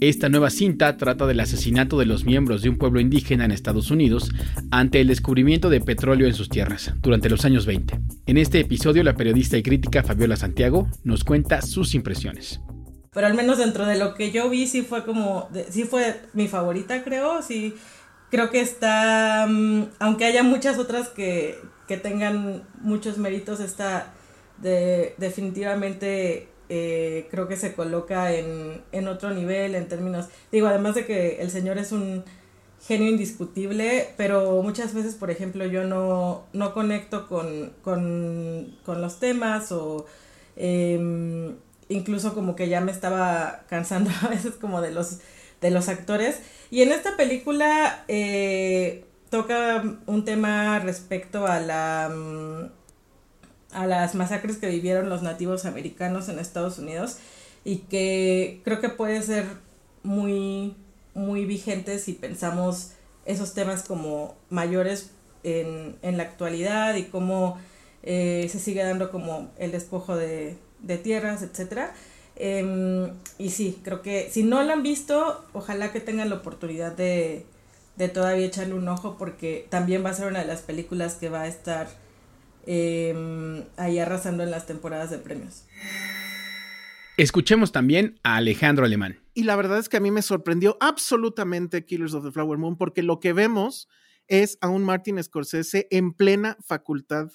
Esta 0.00 0.28
nueva 0.28 0.50
cinta 0.50 0.96
trata 0.96 1.28
del 1.28 1.38
asesinato 1.38 1.96
de 1.96 2.06
los 2.06 2.24
miembros 2.24 2.62
de 2.62 2.68
un 2.68 2.76
pueblo 2.76 2.98
indígena 2.98 3.44
en 3.44 3.52
Estados 3.52 3.92
Unidos 3.92 4.30
ante 4.72 5.00
el 5.00 5.06
descubrimiento 5.06 5.70
de 5.70 5.80
petróleo 5.80 6.26
en 6.26 6.34
sus 6.34 6.48
tierras 6.48 6.92
durante 7.02 7.30
los 7.30 7.44
años 7.44 7.66
20. 7.66 8.00
En 8.26 8.36
este 8.36 8.58
episodio, 8.58 9.04
la 9.04 9.14
periodista 9.14 9.56
y 9.56 9.62
crítica 9.62 10.02
Fabiola 10.02 10.34
Santiago 10.34 10.88
nos 11.04 11.22
cuenta 11.22 11.62
sus 11.62 11.94
impresiones 11.94 12.60
pero 13.16 13.28
al 13.28 13.34
menos 13.34 13.56
dentro 13.56 13.86
de 13.86 13.96
lo 13.96 14.12
que 14.12 14.30
yo 14.30 14.50
vi 14.50 14.66
sí 14.66 14.82
fue 14.82 15.02
como, 15.02 15.48
sí 15.70 15.84
fue 15.84 16.20
mi 16.34 16.48
favorita 16.48 17.02
creo, 17.02 17.40
sí 17.40 17.74
creo 18.30 18.50
que 18.50 18.60
está, 18.60 19.46
mm, 19.48 19.84
aunque 20.00 20.26
haya 20.26 20.42
muchas 20.42 20.78
otras 20.78 21.08
que, 21.08 21.58
que 21.88 21.96
tengan 21.96 22.64
muchos 22.82 23.16
méritos, 23.16 23.60
esta 23.60 24.12
de, 24.58 25.14
definitivamente 25.16 26.48
eh, 26.68 27.26
creo 27.30 27.48
que 27.48 27.56
se 27.56 27.72
coloca 27.72 28.34
en, 28.34 28.82
en 28.92 29.08
otro 29.08 29.30
nivel 29.30 29.76
en 29.76 29.88
términos, 29.88 30.26
digo, 30.52 30.66
además 30.66 30.94
de 30.94 31.06
que 31.06 31.40
el 31.40 31.50
señor 31.50 31.78
es 31.78 31.92
un 31.92 32.22
genio 32.86 33.08
indiscutible, 33.08 34.10
pero 34.18 34.60
muchas 34.60 34.92
veces, 34.92 35.14
por 35.14 35.30
ejemplo, 35.30 35.64
yo 35.64 35.84
no, 35.84 36.44
no 36.52 36.74
conecto 36.74 37.28
con, 37.28 37.72
con, 37.80 38.76
con 38.84 39.00
los 39.00 39.18
temas 39.20 39.72
o... 39.72 40.04
Eh, 40.58 41.54
incluso 41.88 42.34
como 42.34 42.56
que 42.56 42.68
ya 42.68 42.80
me 42.80 42.92
estaba 42.92 43.64
cansando 43.68 44.10
a 44.22 44.28
veces 44.28 44.54
como 44.54 44.80
de 44.80 44.90
los, 44.90 45.18
de 45.60 45.70
los 45.70 45.88
actores. 45.88 46.40
Y 46.70 46.82
en 46.82 46.92
esta 46.92 47.16
película 47.16 48.04
eh, 48.08 49.04
toca 49.30 49.98
un 50.06 50.24
tema 50.24 50.78
respecto 50.78 51.46
a 51.46 51.60
la 51.60 52.10
mm, 52.14 52.70
a 53.72 53.86
las 53.86 54.14
masacres 54.14 54.56
que 54.56 54.68
vivieron 54.68 55.10
los 55.10 55.22
nativos 55.22 55.66
americanos 55.66 56.28
en 56.28 56.38
Estados 56.38 56.78
Unidos 56.78 57.18
y 57.62 57.78
que 57.78 58.62
creo 58.64 58.80
que 58.80 58.88
puede 58.88 59.20
ser 59.22 59.44
muy 60.02 60.76
muy 61.14 61.44
vigente 61.44 61.98
si 61.98 62.12
pensamos 62.12 62.92
esos 63.26 63.54
temas 63.54 63.82
como 63.82 64.36
mayores 64.50 65.10
en, 65.42 65.96
en 66.02 66.16
la 66.16 66.22
actualidad 66.22 66.94
y 66.94 67.04
cómo 67.04 67.58
eh, 68.02 68.48
se 68.50 68.60
sigue 68.60 68.82
dando 68.82 69.10
como 69.10 69.50
el 69.58 69.72
despojo 69.72 70.16
de, 70.16 70.56
de 70.86 70.98
tierras, 70.98 71.42
etcétera. 71.42 71.92
Em, 72.36 73.10
y 73.38 73.50
sí, 73.50 73.80
creo 73.82 74.02
que 74.02 74.28
si 74.30 74.42
no 74.42 74.62
la 74.62 74.74
han 74.74 74.82
visto, 74.82 75.44
ojalá 75.54 75.90
que 75.92 76.00
tengan 76.00 76.28
la 76.28 76.36
oportunidad 76.36 76.92
de, 76.92 77.46
de, 77.96 78.08
todavía 78.08 78.46
echarle 78.46 78.74
un 78.74 78.86
ojo 78.88 79.16
porque 79.18 79.66
también 79.70 80.04
va 80.04 80.10
a 80.10 80.14
ser 80.14 80.28
una 80.28 80.40
de 80.40 80.46
las 80.46 80.60
películas 80.60 81.14
que 81.14 81.30
va 81.30 81.42
a 81.42 81.46
estar 81.46 81.88
em, 82.66 83.64
ahí 83.76 83.98
arrasando 83.98 84.42
en 84.42 84.50
las 84.50 84.66
temporadas 84.66 85.10
de 85.10 85.18
premios. 85.18 85.64
Escuchemos 87.16 87.72
también 87.72 88.20
a 88.22 88.36
Alejandro 88.36 88.84
Alemán. 88.84 89.18
Y 89.32 89.44
la 89.44 89.56
verdad 89.56 89.78
es 89.78 89.88
que 89.88 89.96
a 89.96 90.00
mí 90.00 90.10
me 90.10 90.20
sorprendió 90.20 90.76
absolutamente 90.80 91.86
Killers 91.86 92.12
of 92.12 92.24
the 92.24 92.30
Flower 92.30 92.58
Moon 92.58 92.76
porque 92.76 93.02
lo 93.02 93.20
que 93.20 93.32
vemos 93.32 93.88
es 94.28 94.58
a 94.60 94.68
un 94.68 94.84
Martin 94.84 95.22
Scorsese 95.22 95.88
en 95.90 96.12
plena 96.12 96.58
facultad 96.60 97.30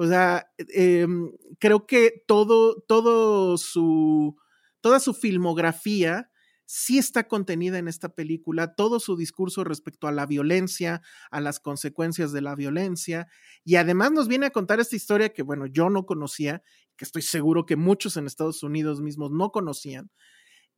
o 0.00 0.06
sea, 0.06 0.50
em, 0.56 1.30
creo 1.58 1.86
que 1.86 2.24
todo, 2.26 2.80
todo 2.88 3.58
su, 3.58 4.34
toda 4.80 4.98
su 4.98 5.12
filmografía 5.12 6.30
sí 6.64 6.96
está 6.96 7.28
contenida 7.28 7.76
en 7.76 7.86
esta 7.86 8.14
película, 8.14 8.74
todo 8.74 8.98
su 8.98 9.14
discurso 9.14 9.62
respecto 9.62 10.08
a 10.08 10.12
la 10.12 10.24
violencia, 10.24 11.02
a 11.30 11.42
las 11.42 11.60
consecuencias 11.60 12.32
de 12.32 12.40
la 12.40 12.54
violencia, 12.54 13.28
y 13.62 13.76
además 13.76 14.10
nos 14.12 14.26
viene 14.26 14.46
a 14.46 14.50
contar 14.52 14.80
esta 14.80 14.96
historia 14.96 15.34
que, 15.34 15.42
bueno, 15.42 15.66
yo 15.66 15.90
no 15.90 16.06
conocía, 16.06 16.62
que 16.96 17.04
estoy 17.04 17.20
seguro 17.20 17.66
que 17.66 17.76
muchos 17.76 18.16
en 18.16 18.26
Estados 18.26 18.62
Unidos 18.62 19.02
mismos 19.02 19.30
no 19.32 19.52
conocían. 19.52 20.10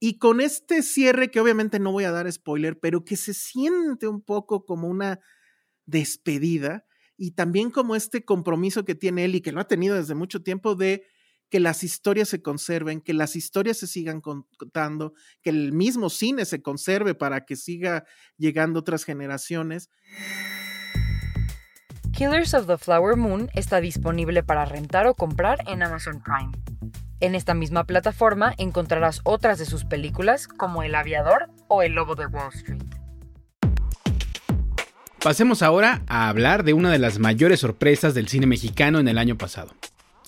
Y 0.01 0.19
con 0.19 0.41
este 0.41 0.83
cierre, 0.83 1.31
que 1.31 1.39
obviamente 1.39 1.79
no 1.79 1.93
voy 1.93 2.03
a 2.03 2.11
dar 2.11 2.33
spoiler, 2.33 2.81
pero 2.81 3.05
que 3.05 3.17
se 3.17 3.35
siente 3.35 4.09
un 4.09 4.21
poco 4.21 4.65
como 4.65 4.89
una 4.89 5.21
despedida 5.87 6.87
y 7.23 7.31
también 7.31 7.71
como 7.71 7.95
este 7.95 8.25
compromiso 8.25 8.85
que 8.85 8.97
tiene 8.97 9.25
él 9.25 9.37
y 9.37 9.43
que 9.43 9.53
lo 9.53 9.61
ha 9.61 9.69
tenido 9.69 9.95
desde 9.95 10.17
mucho 10.17 10.43
tiempo 10.43 10.75
de 10.75 11.05
que 11.51 11.61
las 11.61 11.85
historias 11.85 12.29
se 12.29 12.43
conserven, 12.43 13.01
que 13.01 13.15
las 13.15 13.37
historias 13.37 13.77
se 13.77 13.87
sigan 13.87 14.21
contando, 14.21 15.13
que 15.41 15.51
el 15.51 15.73
mismo 15.73 16.11
cine 16.11 16.45
se 16.47 16.63
conserve 16.63 17.15
para 17.15 17.45
que 17.45 17.55
siga 17.55 18.03
llegando 18.39 18.81
otras 18.81 19.05
generaciones. 19.05 19.89
Killers 22.11 22.55
of 22.55 22.67
the 22.67 22.77
Flower 22.77 23.15
Moon 23.15 23.49
está 23.55 23.81
disponible 23.81 24.43
para 24.43 24.65
rentar 24.65 25.07
o 25.07 25.15
comprar 25.15 25.61
en 25.69 25.85
Amazon 25.85 26.21
Prime. 26.25 26.51
En 27.21 27.37
esta 27.37 27.55
misma 27.55 27.85
plataforma 27.85 28.53
encontrarás 28.59 29.21
otras 29.23 29.61
de 29.61 29.65
sus 29.65 29.85
películas 29.85 30.49
como 30.49 30.83
El 30.83 30.97
Aviador 30.97 31.51
o 31.69 31.83
El 31.83 31.93
Lobo 31.93 32.17
de 32.17 32.27
Wall 32.27 32.53
Street. 32.53 33.02
Pasemos 35.23 35.63
ahora 35.63 36.03
a 36.09 36.29
hablar 36.29 36.65
de 36.65 36.73
una 36.73 36.91
de 36.91 36.99
las 36.99 37.21
mayores 37.21 37.61
sorpresas 37.61 38.13
del 38.13 38.27
cine 38.27 38.47
mexicano 38.47 38.99
en 38.99 39.07
el 39.07 39.19
año 39.19 39.39
pasado, 39.39 39.73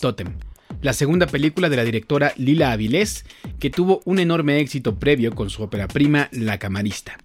Totem, 0.01 0.35
la 0.83 0.93
segunda 0.93 1.27
película 1.27 1.69
de 1.69 1.75
la 1.75 1.83
directora 1.83 2.33
Lila 2.37 2.71
Avilés, 2.71 3.25
que 3.59 3.71
tuvo 3.71 4.03
un 4.05 4.21
enorme 4.21 4.61
éxito 4.61 4.95
previo 4.95 5.35
con 5.35 5.51
su 5.51 5.65
ópera 5.65 5.89
prima 5.89 6.29
La 6.31 6.61
Camarista. 6.61 7.19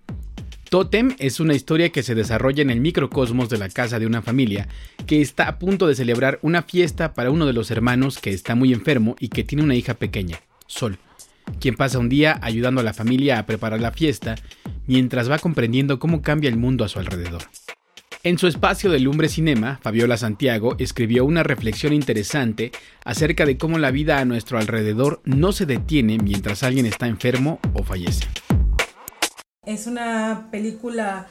Totem 0.72 1.16
es 1.20 1.40
una 1.40 1.54
historia 1.54 1.90
que 1.90 2.02
se 2.02 2.16
desarrolla 2.16 2.64
en 2.64 2.72
el 2.72 2.82
microcosmos 2.82 3.50
de 3.50 3.60
la 3.60 3.70
casa 3.70 4.00
de 4.00 4.08
una 4.08 4.24
familia 4.24 4.68
que 5.06 5.22
está 5.22 5.48
a 5.48 5.60
punto 5.60 5.86
de 5.86 5.94
celebrar 5.94 6.40
una 6.42 6.64
fiesta 6.64 7.14
para 7.14 7.30
uno 7.30 7.46
de 7.46 7.54
los 7.54 7.70
hermanos 7.70 8.18
que 8.18 8.32
está 8.32 8.56
muy 8.56 8.74
enfermo 8.74 9.16
y 9.20 9.30
que 9.30 9.44
tiene 9.44 9.64
una 9.64 9.76
hija 9.76 9.94
pequeña, 9.94 10.40
Sol, 10.66 10.98
quien 11.60 11.76
pasa 11.76 12.00
un 12.00 12.10
día 12.10 12.40
ayudando 12.42 12.82
a 12.82 12.84
la 12.84 12.94
familia 12.94 13.38
a 13.38 13.46
preparar 13.46 13.80
la 13.80 13.92
fiesta 13.92 14.36
mientras 14.90 15.30
va 15.30 15.38
comprendiendo 15.38 16.00
cómo 16.00 16.24
cambia 16.24 16.50
el 16.50 16.58
mundo 16.58 16.84
a 16.84 16.90
su 16.90 16.98
alrededor. 16.98 17.44
En 18.24 18.40
su 18.40 18.48
espacio 18.48 18.90
de 18.90 19.00
Lumbre 19.00 19.30
Cinema, 19.30 19.80
Fabiola 19.84 20.18
Santiago 20.18 20.76
escribió 20.80 21.24
una 21.26 21.44
reflexión 21.44 21.94
interesante 21.94 22.72
acerca 23.06 23.46
de 23.46 23.58
cómo 23.58 23.78
la 23.78 23.92
vida 23.92 24.18
a 24.18 24.26
nuestro 24.26 24.58
alrededor 24.58 25.22
no 25.26 25.52
se 25.52 25.68
detiene 25.68 26.18
mientras 26.18 26.64
alguien 26.64 26.88
está 26.88 27.06
enfermo 27.06 27.60
o 27.74 27.84
fallece. 27.84 28.26
Es 29.64 29.86
una 29.86 30.48
película, 30.52 31.28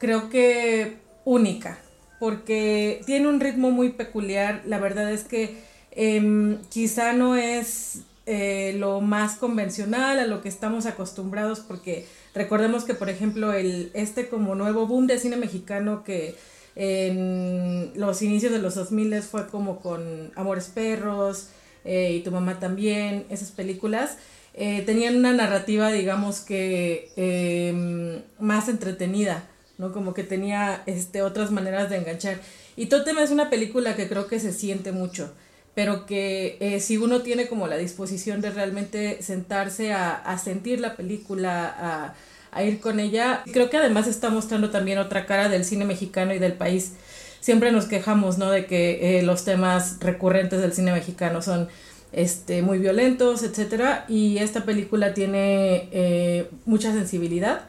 creo 0.00 0.30
que 0.30 0.96
única, 1.26 1.78
porque 2.18 3.02
tiene 3.04 3.28
un 3.28 3.40
ritmo 3.40 3.70
muy 3.70 3.90
peculiar. 3.90 4.62
La 4.66 4.78
verdad 4.78 5.12
es 5.12 5.24
que 5.24 5.62
em, 5.90 6.62
quizá 6.70 7.12
no 7.12 7.36
es 7.36 8.04
eh, 8.24 8.74
lo 8.78 9.00
más 9.00 9.36
convencional 9.36 10.18
a 10.18 10.26
lo 10.26 10.42
que 10.42 10.48
estamos 10.48 10.86
acostumbrados, 10.86 11.60
porque 11.60 12.06
Recordemos 12.34 12.84
que, 12.84 12.94
por 12.94 13.10
ejemplo, 13.10 13.52
el, 13.52 13.90
este 13.94 14.28
como 14.28 14.54
nuevo 14.54 14.86
boom 14.86 15.06
de 15.06 15.18
cine 15.18 15.36
mexicano 15.36 16.02
que 16.02 16.34
en 16.74 17.92
los 17.94 18.22
inicios 18.22 18.52
de 18.52 18.58
los 18.58 18.74
2000 18.74 19.22
fue 19.22 19.46
como 19.48 19.80
con 19.80 20.32
Amores 20.34 20.68
Perros 20.68 21.48
eh, 21.84 22.14
y 22.14 22.20
Tu 22.20 22.30
Mamá 22.30 22.58
también, 22.58 23.26
esas 23.28 23.50
películas, 23.50 24.16
eh, 24.54 24.82
tenían 24.84 25.16
una 25.16 25.32
narrativa, 25.32 25.90
digamos 25.92 26.40
que 26.40 27.10
em, 27.16 28.22
más 28.38 28.68
entretenida, 28.68 29.48
¿no? 29.78 29.92
Como 29.92 30.14
que 30.14 30.24
tenía 30.24 30.82
este, 30.86 31.22
otras 31.22 31.50
maneras 31.50 31.90
de 31.90 31.96
enganchar. 31.96 32.40
Y 32.76 32.86
Totem 32.86 33.18
es 33.18 33.30
una 33.30 33.50
película 33.50 33.96
que 33.96 34.08
creo 34.08 34.26
que 34.26 34.40
se 34.40 34.52
siente 34.52 34.92
mucho 34.92 35.32
pero 35.74 36.04
que 36.04 36.58
eh, 36.60 36.80
si 36.80 36.98
uno 36.98 37.22
tiene 37.22 37.48
como 37.48 37.66
la 37.66 37.76
disposición 37.76 38.40
de 38.40 38.50
realmente 38.50 39.22
sentarse 39.22 39.92
a, 39.92 40.14
a 40.14 40.38
sentir 40.38 40.80
la 40.80 40.96
película, 40.96 41.74
a, 41.78 42.14
a, 42.56 42.64
ir 42.64 42.80
con 42.80 43.00
ella, 43.00 43.42
creo 43.52 43.70
que 43.70 43.78
además 43.78 44.06
está 44.06 44.28
mostrando 44.28 44.70
también 44.70 44.98
otra 44.98 45.24
cara 45.24 45.48
del 45.48 45.64
cine 45.64 45.84
mexicano 45.84 46.34
y 46.34 46.38
del 46.38 46.52
país. 46.52 46.92
Siempre 47.40 47.72
nos 47.72 47.86
quejamos, 47.86 48.38
¿no? 48.38 48.50
De 48.50 48.66
que 48.66 49.18
eh, 49.18 49.22
los 49.22 49.44
temas 49.44 49.96
recurrentes 50.00 50.60
del 50.60 50.74
cine 50.74 50.92
mexicano 50.92 51.40
son 51.40 51.68
este, 52.12 52.60
muy 52.60 52.78
violentos, 52.78 53.42
etcétera, 53.42 54.04
y 54.08 54.38
esta 54.38 54.64
película 54.64 55.14
tiene 55.14 55.88
eh, 55.92 56.50
mucha 56.66 56.92
sensibilidad. 56.92 57.62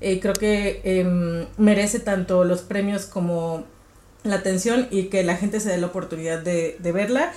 creo 0.00 0.34
que 0.34 0.80
em, 0.84 1.46
merece 1.56 2.00
tanto 2.00 2.44
los 2.44 2.62
premios 2.62 3.06
como 3.06 3.64
la 4.24 4.36
atención 4.36 4.88
y 4.90 5.04
que 5.04 5.22
la 5.22 5.36
gente 5.36 5.60
se 5.60 5.68
dé 5.68 5.78
la 5.78 5.86
oportunidad 5.86 6.42
de, 6.42 6.76
verla. 6.92 7.32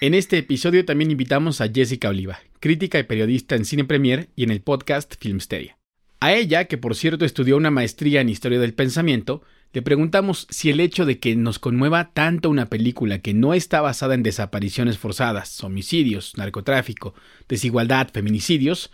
En 0.00 0.14
este 0.14 0.38
episodio 0.38 0.84
también 0.84 1.10
invitamos 1.10 1.60
a 1.60 1.68
Jessica 1.68 2.08
Oliva, 2.08 2.38
crítica 2.60 2.98
y 2.98 3.02
periodista 3.02 3.56
en 3.56 3.64
Cine 3.64 3.84
Premier 3.84 4.28
y 4.36 4.44
en 4.44 4.50
el 4.50 4.62
podcast 4.62 5.14
Filmsteria. 5.18 5.76
A 6.20 6.32
ella, 6.32 6.64
que 6.66 6.78
por 6.78 6.94
cierto 6.94 7.24
estudió 7.24 7.56
una 7.56 7.70
maestría 7.70 8.20
en 8.20 8.28
Historia 8.28 8.60
del 8.60 8.74
Pensamiento, 8.74 9.42
le 9.72 9.82
preguntamos 9.82 10.46
si 10.50 10.70
el 10.70 10.80
hecho 10.80 11.04
de 11.04 11.18
que 11.18 11.36
nos 11.36 11.58
conmueva 11.58 12.12
tanto 12.12 12.48
una 12.48 12.66
película 12.66 13.18
que 13.18 13.34
no 13.34 13.54
está 13.54 13.80
basada 13.80 14.14
en 14.14 14.22
desapariciones 14.22 14.98
forzadas, 14.98 15.62
homicidios, 15.62 16.36
narcotráfico, 16.36 17.14
desigualdad, 17.48 18.08
feminicidios, 18.12 18.90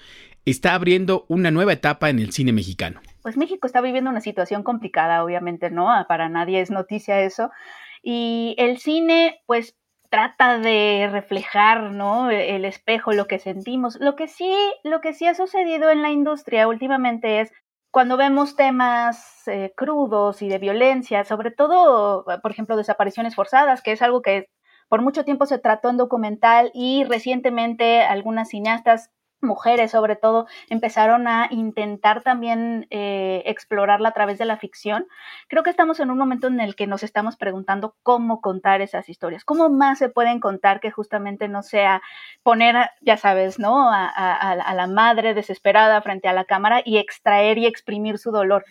está 0.47 0.75
abriendo 0.75 1.27
una 1.29 1.51
nueva 1.51 1.75
etapa 1.75 2.11
en 2.11 2.19
el 2.19 2.33
cine 2.33 2.53
mexicano 2.53 3.01
pues 3.25 3.39
México 3.39 3.67
está 3.67 3.81
viviendo 3.81 4.11
una 4.11 4.21
situación 4.21 4.63
complicada, 4.63 5.25
obviamente, 5.25 5.71
¿no? 5.71 5.91
Ah, 5.91 6.05
para 6.07 6.29
nadie 6.29 6.61
es 6.61 6.71
noticia 6.71 7.23
eso. 7.23 7.51
Y 8.03 8.55
el 8.59 8.77
cine, 8.79 9.41
pues 9.47 9.75
trata 10.11 10.59
de 10.59 11.09
reflejar, 11.11 11.91
¿no? 11.93 12.31
E-, 12.31 12.55
el 12.55 12.67
espejo, 12.67 13.13
lo 13.13 13.27
que 13.27 13.39
sentimos. 13.39 13.97
Lo 13.99 14.15
que 14.15 14.29
sí, 14.29 14.55
lo 14.83 15.01
que 15.01 15.15
sí 15.15 15.27
ha 15.27 15.35
sucedido 15.35 15.89
en 15.89 16.03
la 16.03 16.11
industria 16.11 16.69
últimamente 16.69 17.41
es 17.41 17.51
cuando 17.91 18.19
vemos 18.19 18.57
temas 18.57 19.49
eh, 19.49 19.73
crudos 19.75 20.43
y 20.43 20.51
de 20.51 20.59
violencia, 20.59 21.25
sobre 21.25 21.51
todo, 21.51 22.27
por 22.43 22.51
ejemplo, 22.51 22.77
desapariciones 22.77 23.35
forzadas, 23.35 23.81
que 23.81 23.93
es 23.93 24.03
algo 24.03 24.21
que 24.21 24.51
por 24.91 25.01
mucho 25.01 25.25
tiempo 25.25 25.47
se 25.47 25.59
trató 25.59 25.89
en 25.89 25.97
documental 25.97 26.71
y 26.75 27.05
recientemente 27.05 28.03
algunas 28.03 28.51
cineastas 28.51 29.11
mujeres 29.45 29.91
sobre 29.91 30.17
todo 30.17 30.47
empezaron 30.69 31.29
a 31.29 31.49
intentar 31.51 32.23
también 32.23 32.87
eh, 32.91 33.43
explorarla 33.47 34.09
a 34.09 34.13
través 34.13 34.39
de 34.39 34.45
la 34.45 34.57
ficción, 34.57 35.07
creo 35.49 35.63
que 35.63 35.71
estamos 35.71 36.01
en 36.01 36.11
un 36.11 36.19
momento 36.19 36.49
en 36.49 36.61
el 36.61 36.75
que 36.75 36.87
nos 36.87 37.03
estamos 37.03 37.37
preguntando 37.37 37.95
cómo 38.03 38.41
contar 38.41 38.81
esas 38.81 39.09
historias, 39.09 39.45
cómo 39.45 39.69
más 39.71 39.99
se 39.99 40.09
pueden 40.09 40.41
contar 40.41 40.81
que 40.81 40.91
justamente 40.91 41.49
no 41.49 41.63
sea 41.63 42.03
poner, 42.43 42.91
ya 43.01 43.17
sabes, 43.17 43.59
¿no? 43.59 43.91
A, 43.93 44.07
a 44.09 44.75
la 44.75 44.87
madre 44.87 45.35
desesperada 45.35 46.01
frente 46.03 46.29
a 46.29 46.33
la 46.33 46.45
cámara 46.45 46.83
y 46.85 46.99
extraer 46.99 47.59
y 47.59 47.67
exprimir 47.67 48.19
su 48.19 48.31
dolor. 48.31 48.65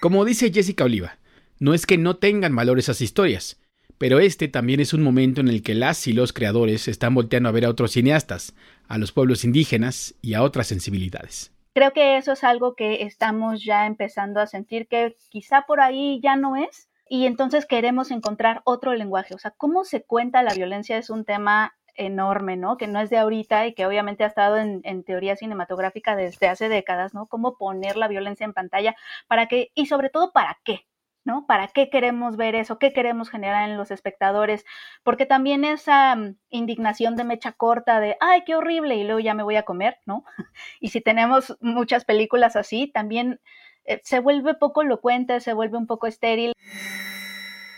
Como 0.00 0.24
dice 0.24 0.50
Jessica 0.50 0.84
Oliva, 0.84 1.18
no 1.58 1.74
es 1.74 1.84
que 1.84 1.98
no 1.98 2.16
tengan 2.16 2.56
valor 2.56 2.78
esas 2.78 3.02
historias, 3.02 3.59
pero 4.00 4.18
este 4.18 4.48
también 4.48 4.80
es 4.80 4.94
un 4.94 5.02
momento 5.02 5.42
en 5.42 5.48
el 5.48 5.62
que 5.62 5.74
las 5.74 6.06
y 6.06 6.14
los 6.14 6.32
creadores 6.32 6.88
están 6.88 7.14
volteando 7.14 7.50
a 7.50 7.52
ver 7.52 7.66
a 7.66 7.68
otros 7.68 7.92
cineastas, 7.92 8.54
a 8.88 8.96
los 8.96 9.12
pueblos 9.12 9.44
indígenas 9.44 10.14
y 10.22 10.32
a 10.32 10.42
otras 10.42 10.68
sensibilidades. 10.68 11.52
Creo 11.74 11.92
que 11.92 12.16
eso 12.16 12.32
es 12.32 12.42
algo 12.42 12.74
que 12.74 13.02
estamos 13.02 13.62
ya 13.62 13.84
empezando 13.84 14.40
a 14.40 14.46
sentir 14.46 14.88
que 14.88 15.18
quizá 15.28 15.66
por 15.66 15.82
ahí 15.82 16.18
ya 16.22 16.36
no 16.36 16.56
es 16.56 16.88
y 17.10 17.26
entonces 17.26 17.66
queremos 17.66 18.10
encontrar 18.10 18.62
otro 18.64 18.94
lenguaje. 18.94 19.34
O 19.34 19.38
sea, 19.38 19.50
cómo 19.50 19.84
se 19.84 20.02
cuenta 20.02 20.42
la 20.42 20.54
violencia 20.54 20.96
es 20.96 21.10
un 21.10 21.26
tema 21.26 21.74
enorme, 21.94 22.56
¿no? 22.56 22.78
Que 22.78 22.86
no 22.86 23.00
es 23.00 23.10
de 23.10 23.18
ahorita 23.18 23.66
y 23.66 23.74
que 23.74 23.84
obviamente 23.84 24.24
ha 24.24 24.28
estado 24.28 24.56
en, 24.56 24.80
en, 24.84 25.04
teoría 25.04 25.36
cinematográfica 25.36 26.16
desde 26.16 26.48
hace 26.48 26.70
décadas, 26.70 27.12
¿no? 27.12 27.26
Cómo 27.26 27.58
poner 27.58 27.98
la 27.98 28.08
violencia 28.08 28.46
en 28.46 28.54
pantalla 28.54 28.96
para 29.28 29.46
que, 29.46 29.72
y 29.74 29.84
sobre 29.86 30.08
todo, 30.08 30.32
¿para 30.32 30.58
qué? 30.64 30.86
¿No? 31.24 31.46
¿Para 31.46 31.68
qué 31.68 31.90
queremos 31.90 32.36
ver 32.36 32.54
eso? 32.54 32.78
¿Qué 32.78 32.92
queremos 32.92 33.30
generar 33.30 33.68
en 33.68 33.76
los 33.76 33.90
espectadores? 33.90 34.64
Porque 35.02 35.26
también 35.26 35.64
esa 35.64 36.16
mm, 36.16 36.36
indignación 36.50 37.16
de 37.16 37.24
mecha 37.24 37.52
corta 37.52 38.00
de, 38.00 38.16
ay, 38.20 38.42
qué 38.46 38.54
horrible, 38.54 38.96
y 38.96 39.04
luego 39.04 39.20
ya 39.20 39.34
me 39.34 39.42
voy 39.42 39.56
a 39.56 39.64
comer, 39.64 39.98
¿no? 40.06 40.24
Y 40.80 40.88
si 40.88 41.00
tenemos 41.00 41.56
muchas 41.60 42.04
películas 42.04 42.56
así, 42.56 42.90
también 42.92 43.40
eh, 43.84 44.00
se 44.02 44.20
vuelve 44.20 44.54
poco 44.54 44.82
elocuente, 44.82 45.40
se 45.40 45.52
vuelve 45.52 45.76
un 45.76 45.86
poco 45.86 46.06
estéril. 46.06 46.52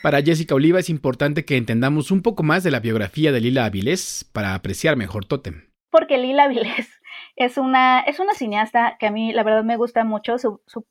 Para 0.03 0.21
Jessica 0.21 0.55
Oliva 0.55 0.81
es 0.81 0.91
importante 0.91 1.45
que 1.45 1.57
entendamos 1.57 2.11
un 2.11 2.23
poco 2.23 2.43
más 2.43 2.65
de 2.65 2.73
la 2.73 2.81
biografía 2.81 3.31
de 3.31 3.41
Lila 3.41 3.67
Avilés 3.67 4.29
para 4.33 4.55
apreciar 4.55 4.97
mejor 4.97 5.27
Totem. 5.27 5.71
Porque 5.91 6.19
Lila 6.19 6.45
Avilés 6.45 6.91
es 7.37 7.57
una, 7.57 8.01
es 8.01 8.19
una 8.19 8.35
cineasta 8.35 8.97
que 8.99 9.07
a 9.07 9.13
mí 9.13 9.33
la 9.33 9.45
verdad 9.45 9.63
me 9.63 9.77
gusta 9.77 10.05
mucho. 10.05 10.39
Su, 10.39 10.61
su, 10.67 10.87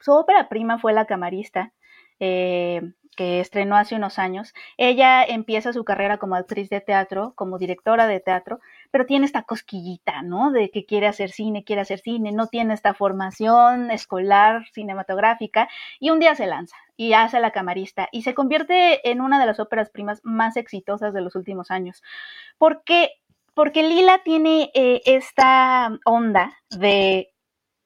su 0.00 0.12
ópera 0.12 0.48
prima 0.48 0.78
fue 0.78 0.92
La 0.92 1.06
Camarista 1.06 1.72
eh, 2.20 2.82
que 3.16 3.40
estrenó 3.40 3.76
hace 3.76 3.96
unos 3.96 4.18
años. 4.18 4.54
Ella 4.76 5.24
empieza 5.24 5.72
su 5.72 5.84
carrera 5.84 6.18
como 6.18 6.36
actriz 6.36 6.68
de 6.68 6.80
teatro, 6.80 7.32
como 7.34 7.58
directora 7.58 8.06
de 8.06 8.20
teatro, 8.20 8.60
pero 8.90 9.06
tiene 9.06 9.26
esta 9.26 9.42
cosquillita, 9.42 10.22
¿no? 10.22 10.52
De 10.52 10.70
que 10.70 10.84
quiere 10.84 11.08
hacer 11.08 11.30
cine, 11.30 11.64
quiere 11.64 11.82
hacer 11.82 11.98
cine, 11.98 12.30
no 12.30 12.46
tiene 12.46 12.74
esta 12.74 12.94
formación 12.94 13.90
escolar 13.90 14.66
cinematográfica 14.72 15.68
y 15.98 16.10
un 16.10 16.20
día 16.20 16.34
se 16.34 16.46
lanza 16.46 16.76
y 16.96 17.14
hace 17.14 17.40
la 17.40 17.50
camarista 17.50 18.08
y 18.12 18.22
se 18.22 18.34
convierte 18.34 19.10
en 19.10 19.20
una 19.20 19.40
de 19.40 19.46
las 19.46 19.58
óperas 19.58 19.90
primas 19.90 20.20
más 20.22 20.56
exitosas 20.56 21.12
de 21.14 21.22
los 21.22 21.34
últimos 21.34 21.70
años. 21.70 22.02
Porque, 22.58 23.10
porque 23.54 23.82
Lila 23.82 24.20
tiene 24.24 24.70
eh, 24.74 25.00
esta 25.06 25.98
onda 26.04 26.58
de 26.70 27.32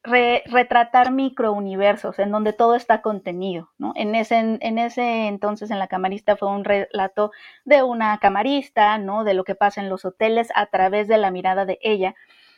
retratar 0.03 1.13
microuniversos 1.13 2.19
en 2.19 2.31
donde 2.31 2.53
todo 2.53 2.75
está 2.75 3.03
contenido. 3.03 3.71
¿no? 3.79 3.93
En, 3.97 4.15
ese, 4.15 4.39
en 4.39 4.79
ese 4.79 5.27
entonces 5.27 5.71
en 5.71 5.79
la 5.79 5.89
camarista 5.89 6.37
fue 6.37 6.49
un 6.49 6.65
relato 6.65 7.33
de 7.65 7.83
una 7.83 8.19
camarista, 8.19 8.97
¿no? 8.99 9.25
de 9.25 9.35
lo 9.35 9.45
que 9.45 9.55
pasa 9.55 9.81
en 9.81 9.91
los 9.91 10.05
hoteles 10.05 10.49
a 10.55 10.67
través 10.67 11.07
de 11.09 11.19
la 11.19 11.31
mirada 11.31 11.67
de 11.67 11.79
ella. 11.83 12.15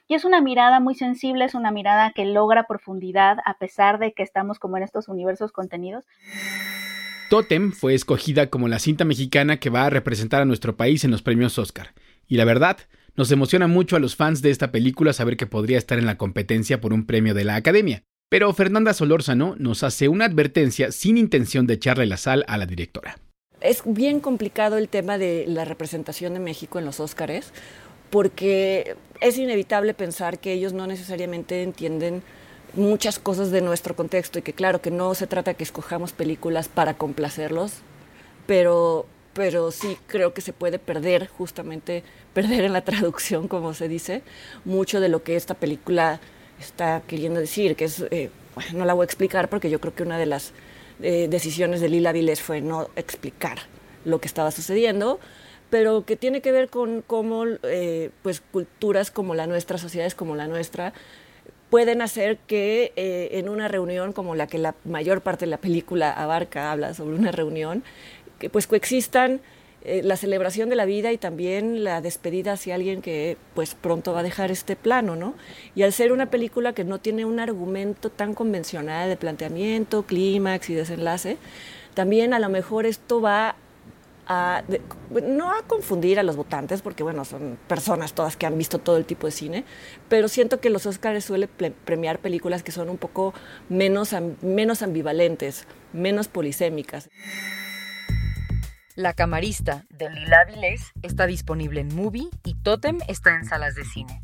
Y 0.09 0.14
es 0.14 0.24
una 0.24 0.40
mirada 0.40 0.81
muy 0.81 0.94
sensible, 0.94 1.44
es 1.44 1.55
una 1.55 1.70
mirada 1.70 2.12
que 2.14 2.24
logra 2.24 2.64
profundidad 2.64 3.38
a 3.44 3.59
pesar 3.59 3.98
de 3.98 4.12
que 4.12 4.22
estamos 4.22 4.59
como 4.59 4.76
en 4.76 4.83
estos 4.83 5.09
universos 5.09 5.52
contenidos. 5.52 6.05
Totem 7.31 7.72
fue 7.72 7.94
escogida 7.94 8.50
como 8.50 8.68
la 8.68 8.78
cinta 8.78 9.05
mexicana 9.05 9.59
que 9.59 9.70
va 9.70 9.87
a 9.87 9.90
representar 9.90 10.42
a 10.42 10.44
nuestro 10.44 10.76
país 10.76 11.05
en 11.05 11.11
los 11.11 11.22
premios 11.22 11.59
Oscar. 11.59 11.94
Y 12.28 12.37
la 12.37 12.44
verdad, 12.44 12.76
nos 13.16 13.31
emociona 13.31 13.66
mucho 13.66 13.96
a 13.96 14.01
los 14.01 14.16
fans 14.16 14.42
de 14.42 14.51
esta 14.51 14.72
película 14.72 15.12
saber 15.12 15.37
que 15.37 15.46
podría 15.46 15.79
estar 15.79 15.98
en 15.98 16.07
la 16.07 16.16
competencia 16.16 16.81
por 16.81 16.92
un 16.92 17.07
premio 17.07 17.35
de 17.35 17.44
la 17.44 17.57
Academia. 17.57 18.03
Pero 18.29 18.53
Fernanda 18.55 18.94
Solórzano 18.94 19.57
nos 19.59 19.83
hace 19.83 20.09
una 20.09 20.25
advertencia 20.25 20.90
sin 20.90 21.18
intención 21.18 21.66
de 21.66 21.75
echarle 21.75 22.07
la 22.07 22.16
sal 22.16 22.44
a 22.48 22.57
la 22.57 22.64
directora. 22.64 23.18
Es 23.61 23.83
bien 23.85 24.20
complicado 24.20 24.79
el 24.79 24.88
tema 24.88 25.18
de 25.18 25.44
la 25.46 25.64
representación 25.64 26.33
de 26.35 26.40
México 26.40 26.79
en 26.79 26.87
los 26.87 26.98
Óscares, 26.98 27.53
porque 28.11 28.96
es 29.20 29.38
inevitable 29.38 29.94
pensar 29.94 30.38
que 30.38 30.53
ellos 30.53 30.72
no 30.72 30.87
necesariamente 30.87 31.62
entienden 31.62 32.22
muchas 32.75 33.18
cosas 33.18 33.51
de 33.51 33.61
nuestro 33.61 33.94
contexto 33.94 34.38
y 34.38 34.42
que 34.42 34.55
claro 34.55 34.81
que 34.81 34.90
no 34.90 35.14
se 35.14 35.27
trata 35.27 35.55
que 35.55 35.64
escojamos 35.64 36.12
películas 36.12 36.68
para 36.68 36.94
complacerlos, 36.94 37.75
pero 38.46 39.07
pero 39.35 39.71
sí 39.71 39.97
creo 40.07 40.35
que 40.35 40.40
se 40.40 40.53
puede 40.53 40.79
perder, 40.79 41.29
justamente 41.29 42.03
perder 42.35 42.64
en 42.64 42.73
la 42.73 42.83
traducción, 42.83 43.49
como 43.49 43.75
se 43.75 43.88
dice, 43.88 44.23
mucho 44.64 45.01
de 45.01 45.09
lo 45.09 45.23
que 45.23 45.37
esta 45.37 45.55
película 45.55 46.21
está 46.61 47.03
queriendo 47.07 47.40
decir, 47.40 47.77
que 47.77 47.87
es, 47.87 48.05
eh, 48.11 48.31
no 48.75 48.85
la 48.85 48.95
voy 48.95 49.05
a 49.05 49.07
explicar 49.07 49.49
porque 49.49 49.71
yo 49.71 49.81
creo 49.81 49.95
que 49.95 50.03
una 50.03 50.18
de 50.18 50.27
las 50.27 50.53
eh, 51.03 51.29
decisiones 51.29 51.81
de 51.81 51.88
Lila 51.88 52.12
Viles 52.12 52.40
fue 52.40 52.61
no 52.61 52.88
explicar 52.97 53.59
lo 54.05 54.21
que 54.21 54.29
estaba 54.29 54.51
sucediendo, 54.51 55.18
pero 55.71 56.05
que 56.05 56.16
tiene 56.16 56.42
que 56.42 56.53
ver 56.53 56.68
con 56.68 57.03
cómo 57.03 57.45
eh, 57.62 58.11
pues, 58.23 58.40
culturas 58.40 59.11
como 59.11 59.35
la 59.35 59.47
nuestra, 59.47 59.79
sociedades 59.79 60.14
como 60.14 60.37
la 60.37 60.47
nuestra, 60.47 60.92
pueden 61.71 62.03
hacer 62.03 62.37
que 62.47 62.92
en 62.97 63.49
una 63.49 63.66
reunión 63.66 64.12
como 64.12 64.35
la 64.35 64.47
que 64.47 64.59
la 64.59 64.75
mayor 64.85 65.23
parte 65.23 65.47
de 65.47 65.51
la 65.51 65.57
película 65.57 66.12
abarca, 66.12 66.71
habla 66.71 66.92
sobre 66.92 67.16
una 67.16 67.33
reunión, 67.33 67.83
que 68.42 68.50
pues 68.50 68.66
coexistan 68.66 69.40
eh, 69.85 70.02
la 70.02 70.16
celebración 70.16 70.68
de 70.68 70.74
la 70.74 70.85
vida 70.85 71.12
y 71.12 71.16
también 71.16 71.85
la 71.85 72.00
despedida 72.00 72.55
hacia 72.55 72.74
alguien 72.74 73.00
que 73.00 73.37
pues 73.55 73.76
pronto 73.76 74.12
va 74.12 74.18
a 74.18 74.22
dejar 74.24 74.50
este 74.50 74.74
plano, 74.74 75.14
¿no? 75.14 75.35
Y 75.76 75.85
al 75.85 75.92
ser 75.92 76.11
una 76.11 76.26
película 76.26 76.72
que 76.72 76.83
no 76.83 76.98
tiene 76.98 77.24
un 77.24 77.38
argumento 77.38 78.11
tan 78.11 78.35
convencional 78.35 79.09
de 79.09 79.16
planteamiento, 79.16 80.02
clímax 80.02 80.70
y 80.70 80.74
desenlace, 80.74 81.37
también 81.94 82.35
a 82.35 82.40
lo 82.40 82.48
mejor 82.48 82.85
esto 82.85 83.20
va 83.20 83.55
a, 84.26 84.64
no 85.22 85.52
a 85.52 85.62
confundir 85.62 86.18
a 86.18 86.24
los 86.24 86.35
votantes, 86.35 86.83
porque 86.83 87.05
bueno, 87.05 87.24
son 87.24 87.57
personas 87.68 88.12
todas 88.12 88.37
que 88.37 88.46
han 88.46 88.59
visto 88.59 88.81
todo 88.81 88.96
el 88.96 89.05
tipo 89.05 89.28
de 89.28 89.31
cine, 89.31 89.64
pero 90.09 90.26
siento 90.26 90.59
que 90.59 90.68
los 90.68 90.85
Oscars 90.85 91.24
suelen 91.24 91.48
premiar 91.85 92.18
películas 92.18 92.64
que 92.64 92.72
son 92.72 92.90
un 92.90 92.98
poco 92.98 93.35
menos, 93.68 94.16
menos 94.42 94.83
ambivalentes, 94.83 95.68
menos 95.92 96.26
polisémicas. 96.26 97.09
La 98.94 99.14
camarista 99.14 99.87
de 99.88 100.11
Lila 100.11 100.44
Vilés 100.46 100.92
está 101.00 101.26
disponible 101.26 101.81
en 101.81 101.94
Movie 101.94 102.28
y 102.44 102.55
Totem 102.62 102.98
está 103.09 103.35
en 103.35 103.46
salas 103.46 103.74
de 103.74 103.87
cine. 103.87 104.22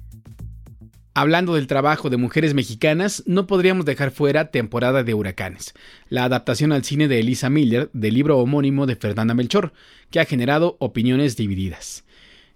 Hablando 1.14 1.54
del 1.54 1.66
trabajo 1.66 2.10
de 2.10 2.18
mujeres 2.18 2.52
mexicanas, 2.52 3.22
no 3.24 3.46
podríamos 3.46 3.86
dejar 3.86 4.10
fuera 4.10 4.50
Temporada 4.50 5.04
de 5.04 5.14
Huracanes, 5.14 5.72
la 6.10 6.24
adaptación 6.24 6.72
al 6.72 6.84
cine 6.84 7.08
de 7.08 7.18
Elisa 7.18 7.48
Miller 7.48 7.88
del 7.94 8.12
libro 8.12 8.36
homónimo 8.36 8.84
de 8.84 8.96
Fernanda 8.96 9.32
Melchor, 9.32 9.72
que 10.10 10.20
ha 10.20 10.26
generado 10.26 10.76
opiniones 10.80 11.38
divididas. 11.38 12.04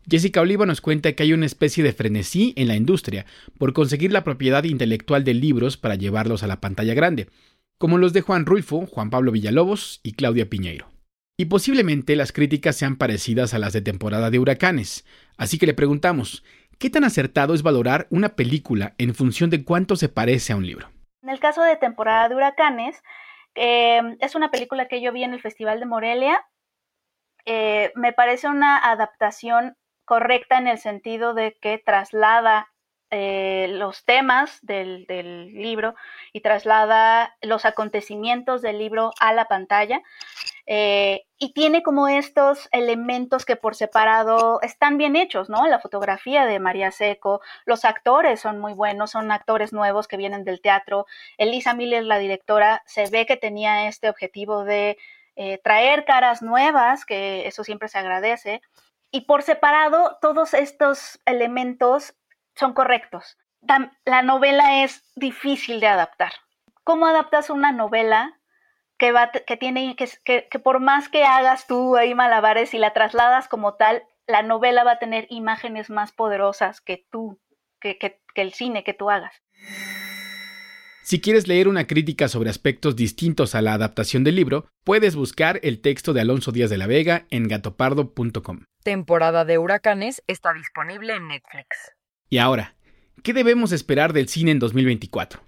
Jessica 0.07 0.43
Oliva 0.43 0.67
nos 0.67 0.83
cuenta 0.83 1.15
que 1.15 1.23
hay 1.23 1.33
una 1.33 1.47
especie 1.47 1.83
de 1.83 1.95
frenesí 1.95 2.53
en 2.57 2.69
la 2.69 2.77
industria 2.77 3.25
por 3.57 3.73
conseguir 3.73 4.13
la 4.13 4.23
propiedad 4.23 4.65
intelectual 4.65 5.25
de 5.25 5.33
libros 5.33 5.79
para 5.79 5.95
llevarlos 5.95 6.43
a 6.43 6.47
la 6.47 6.61
pantalla 6.61 6.93
grande, 6.93 7.29
como 7.79 7.97
los 7.97 8.13
de 8.13 8.21
Juan 8.21 8.45
Rulfo, 8.45 8.85
Juan 8.85 9.09
Pablo 9.09 9.33
Villalobos 9.33 10.01
y 10.03 10.13
Claudia 10.13 10.51
Piñeiro. 10.51 10.92
Y 11.37 11.47
posiblemente 11.47 12.17
las 12.17 12.33
críticas 12.33 12.77
sean 12.77 12.97
parecidas 12.97 13.55
a 13.55 13.59
las 13.59 13.73
de 13.73 13.81
temporada 13.81 14.31
de 14.31 14.39
huracanes. 14.39 15.05
Así 15.37 15.59
que 15.59 15.67
le 15.67 15.75
preguntamos, 15.75 16.45
¿qué 16.79 16.91
tan 16.91 17.05
acertado 17.05 17.55
es 17.55 17.63
valorar 17.63 18.07
una 18.11 18.37
película 18.37 18.95
en 18.99 19.15
función 19.15 19.51
de 19.51 19.65
cuánto 19.65 19.97
se 19.97 20.09
parece 20.09 20.53
a 20.53 20.57
un 20.57 20.67
libro? 20.67 20.89
En 21.23 21.31
el 21.31 21.41
caso 21.41 21.63
de 21.63 21.77
temporada 21.77 22.29
de 22.29 22.35
huracanes, 22.35 23.03
eh, 23.55 24.17
es 24.21 24.35
una 24.35 24.51
película 24.51 24.89
que 24.89 25.01
yo 25.01 25.13
vi 25.13 25.25
en 25.25 25.33
el 25.33 25.41
Festival 25.41 25.81
de 25.81 25.87
Morelia. 25.87 26.45
Eh, 27.45 27.93
me 27.95 28.13
parece 28.13 28.49
una 28.49 28.79
adaptación 28.79 29.77
correcta 30.05 30.59
en 30.59 30.67
el 30.67 30.79
sentido 30.79 31.35
de 31.35 31.57
que 31.61 31.79
traslada 31.79 32.73
eh, 33.11 33.69
los 33.69 34.05
temas 34.07 34.59
del, 34.63 35.05
libro 35.07 35.95
y 36.33 36.41
traslada 36.41 37.37
los 37.43 37.67
acontecimientos 37.67 38.63
del 38.63 38.79
libro 38.79 39.13
a 39.21 39.35
la 39.35 39.45
pantalla. 39.47 40.01
Eh, 40.67 41.25
y 41.39 41.53
tiene 41.55 41.83
como 41.83 42.07
estos 42.07 42.69
elementos 42.71 43.45
que 43.45 43.57
por 43.57 43.75
separado 43.75 44.61
están 44.63 44.97
bien 44.97 45.17
hechos, 45.17 45.49
¿no? 45.49 45.67
La 45.67 45.81
fotografía 45.81 46.47
de 46.47 46.61
María 46.61 46.93
Seco, 46.93 47.41
los 47.65 47.85
actores 47.85 48.41
son 48.41 48.61
muy 48.61 48.73
buenos, 48.73 49.11
son 49.11 49.33
actores 49.33 49.73
nuevos 49.73 50.07
que 50.07 50.17
vienen 50.17 50.45
del 50.45 50.61
teatro. 50.61 51.07
Elisa 51.39 51.75
Miller, 51.75 52.05
la 52.05 52.19
directora, 52.19 52.83
se 52.87 53.09
ve 53.11 53.27
que 53.27 53.37
tenía 53.37 53.89
este 53.89 54.09
objetivo 54.09 54.65
de 54.65 54.99
eh, 55.35 55.59
traer 55.65 56.05
caras 56.05 56.43
nuevas, 56.43 57.05
que 57.05 57.47
eso 57.49 57.65
siempre 57.65 57.89
se 57.89 57.99
agradece. 57.99 58.63
Y 59.11 59.23
por 59.23 59.43
separado, 59.43 60.19
todos 60.21 60.55
estos 60.55 61.21
elementos 61.27 62.15
son 62.55 62.73
correctos. 62.73 63.37
La 64.05 64.23
novela 64.23 64.83
es 64.83 65.05
difícil 65.17 65.81
de 65.81 65.87
adaptar. 65.87 66.33
¿Cómo 66.85 67.07
adaptas 67.07 67.51
una 67.51 67.73
novela 67.73 68.41
que, 69.03 69.11
va, 69.11 69.33
que 69.33 69.57
tiene, 69.57 69.97
que, 69.97 70.47
que, 70.49 70.59
por 70.61 70.79
más 70.79 71.09
que 71.09 71.25
hagas 71.25 71.67
tú 71.67 71.97
ahí 71.97 72.15
malabares 72.15 72.73
y 72.73 72.79
la 72.79 72.93
trasladas 72.93 73.49
como 73.49 73.75
tal, 73.75 74.05
la 74.29 74.45
novela 74.45 74.85
va 74.85 74.93
a 74.93 74.99
tener 75.01 75.27
imágenes 75.29 75.91
más 75.91 76.13
poderosas 76.13 76.81
que 76.81 77.05
tú, 77.11 77.41
que, 77.81 77.99
que, 77.99 78.21
el 78.37 78.53
cine 78.53 78.85
que 78.85 78.95
tú 78.95 79.11
hagas. 79.11 79.35
Si 81.03 81.21
quieres 81.21 81.49
leer 81.49 81.67
una 81.67 81.89
crítica 81.89 82.29
sobre 82.29 82.49
aspectos 82.49 82.95
distintos 82.95 83.57
a 83.57 83.61
la 83.61 83.73
adaptación 83.73 84.23
del 84.23 84.37
libro, 84.37 84.69
puedes 84.85 85.17
buscar 85.17 85.59
el 85.65 85.81
texto 85.81 86.13
de 86.13 86.21
Alonso 86.21 86.53
Díaz 86.53 86.71
de 86.71 86.79
la 86.79 86.87
Vega 86.87 87.27
en 87.31 87.49
gatopardo.com. 87.49 88.61
Temporada 88.85 89.45
de 89.45 89.59
Huracanes 89.59 90.23
está 90.29 90.53
disponible 90.53 91.17
en 91.17 91.27
Netflix. 91.27 91.91
Y 92.29 92.39
ahora, 92.39 92.77
¿qué 93.25 93.33
debemos 93.33 93.73
esperar 93.73 94.13
del 94.13 94.29
cine 94.29 94.53
en 94.53 94.61
2024? 94.61 95.43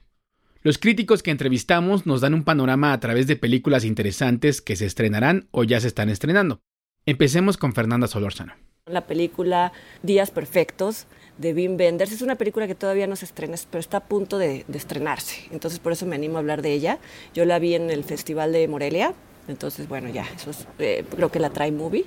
Los 0.65 0.79
críticos 0.79 1.23
que 1.23 1.31
entrevistamos 1.31 2.07
nos 2.07 2.23
dan 2.23 2.33
un 2.33 2.43
panorama 2.43 2.95
a 2.95 2.99
través 2.99 3.27
de 3.27 3.37
películas 3.37 3.85
interesantes 3.85 4.63
que 4.63 4.77
se 4.77 4.87
estrenarán 4.87 5.47
o 5.51 5.63
ya 5.63 5.79
se 5.79 5.89
están 5.89 6.09
estrenando. 6.09 6.63
Empecemos 7.05 7.59
con 7.59 7.75
Fernanda 7.75 8.07
Solórzano. 8.07 8.55
La 8.87 9.07
película 9.07 9.75
Días 10.03 10.31
Perfectos 10.31 11.07
de 11.37 11.53
Wim 11.53 11.77
Wenders 11.77 12.13
es 12.13 12.23
una 12.23 12.37
película 12.37 12.67
que 12.67 12.75
todavía 12.75 13.07
no 13.07 13.15
se 13.15 13.27
estrena, 13.27 13.57
pero 13.71 13.81
está 13.81 13.99
a 13.99 14.07
punto 14.07 14.39
de, 14.39 14.65
estrenarse. 14.73 15.43
Entonces 15.51 15.81
por 15.81 15.93
eso 15.93 16.07
me 16.07 16.17
animo 16.17 16.37
a 16.37 16.41
hablar 16.41 16.63
de 16.63 16.73
ella. 16.73 16.99
Yo 17.35 17.45
la 17.45 17.59
vi 17.59 17.75
en 17.75 17.91
el 17.91 18.03
Festival 18.03 18.55
de 18.55 18.67
Morelia, 18.67 19.13
entonces 19.49 19.87
bueno, 19.87 20.09
ya, 20.09 20.27
eso 20.35 20.49
es, 20.49 20.67
eh, 20.79 21.05
creo 21.15 21.31
que 21.31 21.41
la 21.41 21.51
trae 21.51 21.73
movie. 21.73 22.07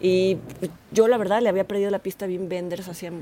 Y 0.00 0.38
yo 0.92 1.08
la 1.08 1.18
verdad 1.18 1.42
le 1.42 1.48
había 1.48 1.66
perdido 1.66 1.90
la 1.90 1.98
pista 1.98 2.24
a 2.24 2.28
Wim 2.28 2.48
Wenders 2.50 2.88
hacía 2.88 3.12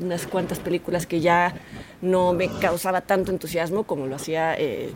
unas 0.00 0.26
cuantas 0.26 0.58
películas 0.58 1.06
que 1.06 1.20
ya 1.20 1.54
no 2.00 2.32
me 2.32 2.48
causaba 2.48 3.02
tanto 3.02 3.30
entusiasmo 3.30 3.84
como 3.84 4.06
lo 4.06 4.16
hacía 4.16 4.54
eh, 4.58 4.90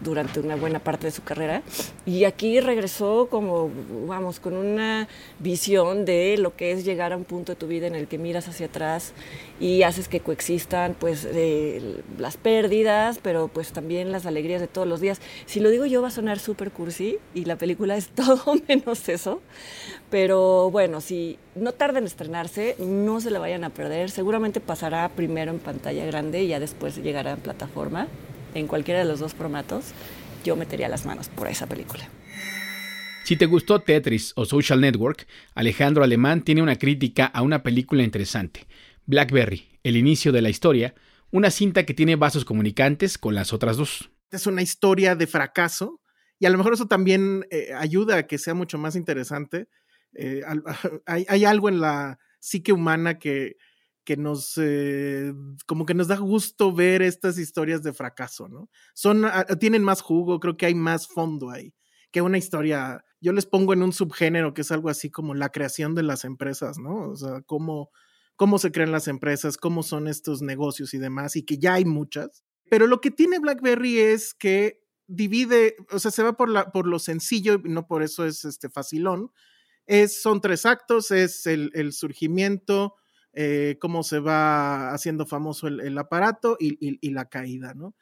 durante 0.00 0.40
una 0.40 0.56
buena 0.56 0.80
parte 0.80 1.06
de 1.06 1.10
su 1.12 1.22
carrera. 1.22 1.62
Y 2.04 2.24
aquí 2.24 2.60
regresó 2.60 3.28
como, 3.30 3.70
vamos, 4.06 4.40
con 4.40 4.54
una 4.54 5.08
visión 5.38 6.04
de 6.04 6.36
lo 6.38 6.56
que 6.56 6.72
es 6.72 6.84
llegar 6.84 7.12
a 7.12 7.16
un 7.16 7.24
punto 7.24 7.52
de 7.52 7.56
tu 7.56 7.66
vida 7.68 7.86
en 7.86 7.94
el 7.94 8.08
que 8.08 8.18
miras 8.18 8.48
hacia 8.48 8.66
atrás 8.66 9.12
y 9.60 9.82
haces 9.82 10.08
que 10.08 10.20
coexistan 10.20 10.94
pues 10.98 11.26
eh, 11.30 12.02
las 12.18 12.36
pérdidas, 12.36 13.20
pero 13.22 13.48
pues 13.48 13.72
también 13.72 14.10
las 14.10 14.26
alegrías 14.26 14.60
de 14.60 14.66
todos 14.68 14.88
los 14.88 15.00
días. 15.00 15.20
Si 15.46 15.60
lo 15.60 15.70
digo 15.70 15.86
yo 15.86 16.02
va 16.02 16.08
a 16.08 16.12
sonar 16.12 16.38
súper 16.38 16.72
cursi 16.72 17.18
y 17.34 17.44
la 17.44 17.56
película 17.56 17.96
es 17.96 18.08
todo 18.14 18.54
menos 18.66 19.08
eso, 19.08 19.40
pero 20.10 20.67
bueno, 20.70 21.00
si 21.00 21.38
no 21.54 21.72
tarda 21.72 21.98
en 21.98 22.04
estrenarse, 22.04 22.76
no 22.78 23.20
se 23.20 23.30
la 23.30 23.38
vayan 23.38 23.64
a 23.64 23.70
perder, 23.70 24.10
seguramente 24.10 24.60
pasará 24.60 25.08
primero 25.08 25.50
en 25.50 25.58
pantalla 25.58 26.04
grande 26.06 26.42
y 26.42 26.48
ya 26.48 26.60
después 26.60 26.96
llegará 26.96 27.32
en 27.32 27.40
plataforma, 27.40 28.08
en 28.54 28.66
cualquiera 28.66 29.00
de 29.00 29.06
los 29.06 29.20
dos 29.20 29.34
formatos, 29.34 29.92
yo 30.44 30.56
metería 30.56 30.88
las 30.88 31.06
manos 31.06 31.28
por 31.28 31.48
esa 31.48 31.66
película. 31.66 32.08
Si 33.24 33.36
te 33.36 33.46
gustó 33.46 33.80
Tetris 33.80 34.32
o 34.36 34.46
Social 34.46 34.80
Network, 34.80 35.26
Alejandro 35.54 36.02
Alemán 36.02 36.42
tiene 36.42 36.62
una 36.62 36.76
crítica 36.76 37.26
a 37.26 37.42
una 37.42 37.62
película 37.62 38.02
interesante, 38.02 38.66
Blackberry, 39.04 39.68
el 39.82 39.96
inicio 39.96 40.32
de 40.32 40.42
la 40.42 40.48
historia, 40.48 40.94
una 41.30 41.50
cinta 41.50 41.84
que 41.84 41.94
tiene 41.94 42.16
vasos 42.16 42.44
comunicantes 42.44 43.18
con 43.18 43.34
las 43.34 43.52
otras 43.52 43.76
dos. 43.76 44.10
Es 44.30 44.46
una 44.46 44.62
historia 44.62 45.14
de 45.14 45.26
fracaso 45.26 46.00
y 46.38 46.46
a 46.46 46.50
lo 46.50 46.58
mejor 46.58 46.74
eso 46.74 46.86
también 46.86 47.46
eh, 47.50 47.72
ayuda 47.76 48.16
a 48.16 48.26
que 48.26 48.38
sea 48.38 48.54
mucho 48.54 48.78
más 48.78 48.96
interesante. 48.96 49.68
Eh, 50.18 50.42
hay, 51.06 51.44
algo 51.44 51.68
en 51.68 51.80
la 51.80 52.18
psique 52.40 52.72
humana 52.72 53.18
que, 53.18 53.56
nos, 54.16 54.54
eh, 54.56 55.32
como 55.66 55.86
que 55.86 55.94
nos 55.94 56.08
da 56.08 56.16
gusto 56.16 56.72
ver 56.72 57.02
estas 57.02 57.38
historias 57.38 57.82
de 57.82 57.92
fracaso, 57.92 58.48
¿no? 58.48 58.68
Ah, 59.24 59.44
tienen 59.58 59.84
más 59.84 60.00
jugo, 60.02 60.40
creo 60.40 60.56
que 60.56 60.66
hay 60.66 60.74
más 60.74 61.06
fondo 61.06 61.50
ahí 61.50 61.72
que 62.10 62.22
una 62.22 62.38
historia. 62.38 63.04
Yo 63.20 63.32
les 63.32 63.46
pongo 63.46 63.72
en 63.72 63.82
un 63.82 63.92
subgénero 63.92 64.54
que 64.54 64.62
es 64.62 64.70
algo 64.70 64.88
así 64.88 65.10
como 65.10 65.34
la 65.34 65.50
creación 65.50 65.94
de 65.94 66.02
las 66.02 66.24
empresas, 66.24 66.78
¿no? 66.78 67.10
O 67.10 67.16
sea, 67.16 67.42
cómo, 67.42 67.90
se 68.58 68.72
crean 68.72 68.92
las 68.92 69.08
empresas, 69.08 69.56
cómo 69.56 69.82
son 69.82 70.08
estos 70.08 70.42
negocios 70.42 70.94
y 70.94 70.98
demás, 70.98 71.36
y 71.36 71.44
que 71.44 71.58
ya 71.58 71.74
hay 71.74 71.84
muchas. 71.84 72.44
Pero 72.70 72.86
lo 72.86 73.00
que 73.00 73.10
tiene 73.10 73.38
BlackBerry 73.38 73.98
es 73.98 74.34
que 74.34 74.80
divide, 75.06 75.76
o 75.90 75.98
sea, 75.98 76.10
se 76.10 76.22
va 76.22 76.34
por 76.34 76.86
lo 76.86 76.98
sencillo, 76.98 77.60
y 77.64 77.68
no 77.68 77.86
por 77.86 78.02
eso 78.02 78.24
es 78.24 78.44
este 78.44 78.68
facilón. 78.68 79.30
Es, 79.88 80.20
son 80.20 80.42
tres 80.42 80.66
actos, 80.66 81.10
es 81.10 81.46
el, 81.46 81.92
surgimiento, 81.94 82.96
eh, 83.32 83.78
cómo 83.80 84.02
se 84.02 84.18
va 84.18 84.92
haciendo 84.92 85.24
famoso 85.24 85.66
el, 85.66 85.96
aparato 85.96 86.58
y, 86.60 87.10
la 87.10 87.30
caída, 87.30 87.72
¿no? 87.72 87.94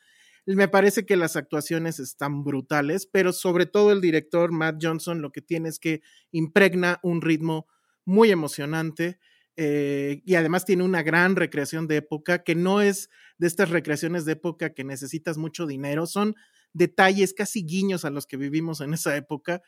Me 0.47 0.67
parece 0.67 1.07
que 1.07 1.17
las 1.17 1.37
actuaciones 1.37 2.01
están 2.01 2.43
brutales, 2.43 3.07
pero 3.07 3.33
sobre 3.33 3.67
todo 3.67 3.93
el 3.93 4.01
director 4.01 4.51
Matt 4.51 4.79
Johnson 4.83 5.23
lo 5.23 5.31
que 5.31 5.43
tiene 5.43 5.69
es 5.69 5.79
que 5.79 6.03
impregna 6.33 6.99
un 7.05 7.23
ritmo 7.23 7.69
muy 8.05 8.33
emocionante 8.33 9.21
eh, 9.57 10.23
y 10.25 10.35
además 10.35 10.65
tiene 10.65 10.83
una 10.83 11.05
gran 11.05 11.37
recreación 11.37 11.87
de 11.87 11.99
época 11.99 12.43
que 12.43 12.57
no 12.57 12.81
es 12.81 13.11
de 13.39 13.47
estas 13.47 13.71
recreaciones 13.71 14.25
de 14.25 14.33
época 14.33 14.75
que 14.75 14.83
necesitas 14.83 15.39
mucho 15.39 15.67
dinero, 15.67 16.07
son 16.07 16.35
detalles, 16.73 17.33
casi 17.33 17.65
guiños 17.65 18.05
a 18.05 18.11
los 18.11 18.27
que 18.27 18.37
vivimos 18.37 18.81
en 18.81 18.93
esa 18.93 19.17
época. 19.17 19.63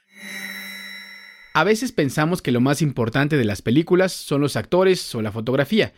A 1.58 1.64
veces 1.64 1.90
pensamos 1.90 2.40
que 2.40 2.52
lo 2.52 2.60
más 2.60 2.82
importante 2.82 3.36
de 3.36 3.44
las 3.44 3.62
películas 3.62 4.12
son 4.12 4.40
los 4.40 4.54
actores 4.54 5.12
o 5.16 5.22
la 5.22 5.32
fotografía, 5.32 5.92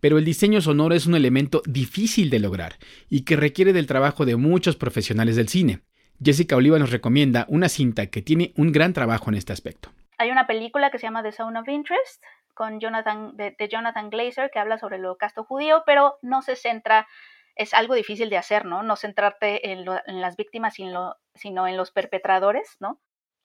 pero 0.00 0.16
el 0.16 0.24
diseño 0.24 0.62
sonoro 0.62 0.94
es 0.94 1.04
un 1.04 1.14
elemento 1.14 1.60
difícil 1.66 2.30
de 2.30 2.38
lograr 2.38 2.76
y 3.10 3.26
que 3.26 3.36
requiere 3.36 3.74
del 3.74 3.86
trabajo 3.86 4.24
de 4.24 4.36
muchos 4.36 4.74
profesionales 4.74 5.36
del 5.36 5.50
cine. 5.50 5.80
Jessica 6.24 6.56
Oliva 6.56 6.78
nos 6.78 6.92
recomienda 6.92 7.44
una 7.50 7.68
cinta 7.68 8.06
que 8.06 8.22
tiene 8.22 8.54
un 8.56 8.72
gran 8.72 8.94
trabajo 8.94 9.28
en 9.28 9.34
este 9.34 9.52
aspecto. 9.52 9.90
Hay 10.16 10.30
una 10.30 10.46
película 10.46 10.90
que 10.90 10.98
se 10.98 11.08
llama 11.08 11.22
The 11.22 11.32
Zone 11.32 11.60
of 11.60 11.68
Interest 11.68 12.24
con 12.54 12.80
Jonathan, 12.80 13.36
de, 13.36 13.54
Jonathan 13.70 14.08
Glazer 14.08 14.50
que 14.50 14.60
habla 14.60 14.78
sobre 14.78 14.96
el 14.96 15.04
holocausto 15.04 15.44
judío, 15.44 15.82
pero 15.84 16.16
no 16.22 16.40
se 16.40 16.56
centra, 16.56 17.06
es 17.54 17.74
algo 17.74 17.92
difícil 17.92 18.30
de 18.30 18.38
hacer, 18.38 18.64
¿no? 18.64 18.82
No 18.82 18.96
centrarte 18.96 19.72
en, 19.72 19.84
las 19.84 20.36
víctimas, 20.36 20.72
sino, 20.72 21.16
sino 21.34 21.68
en 21.68 21.76
los 21.76 21.90
perpetradores, 21.90 22.78
¿no? 22.80 22.98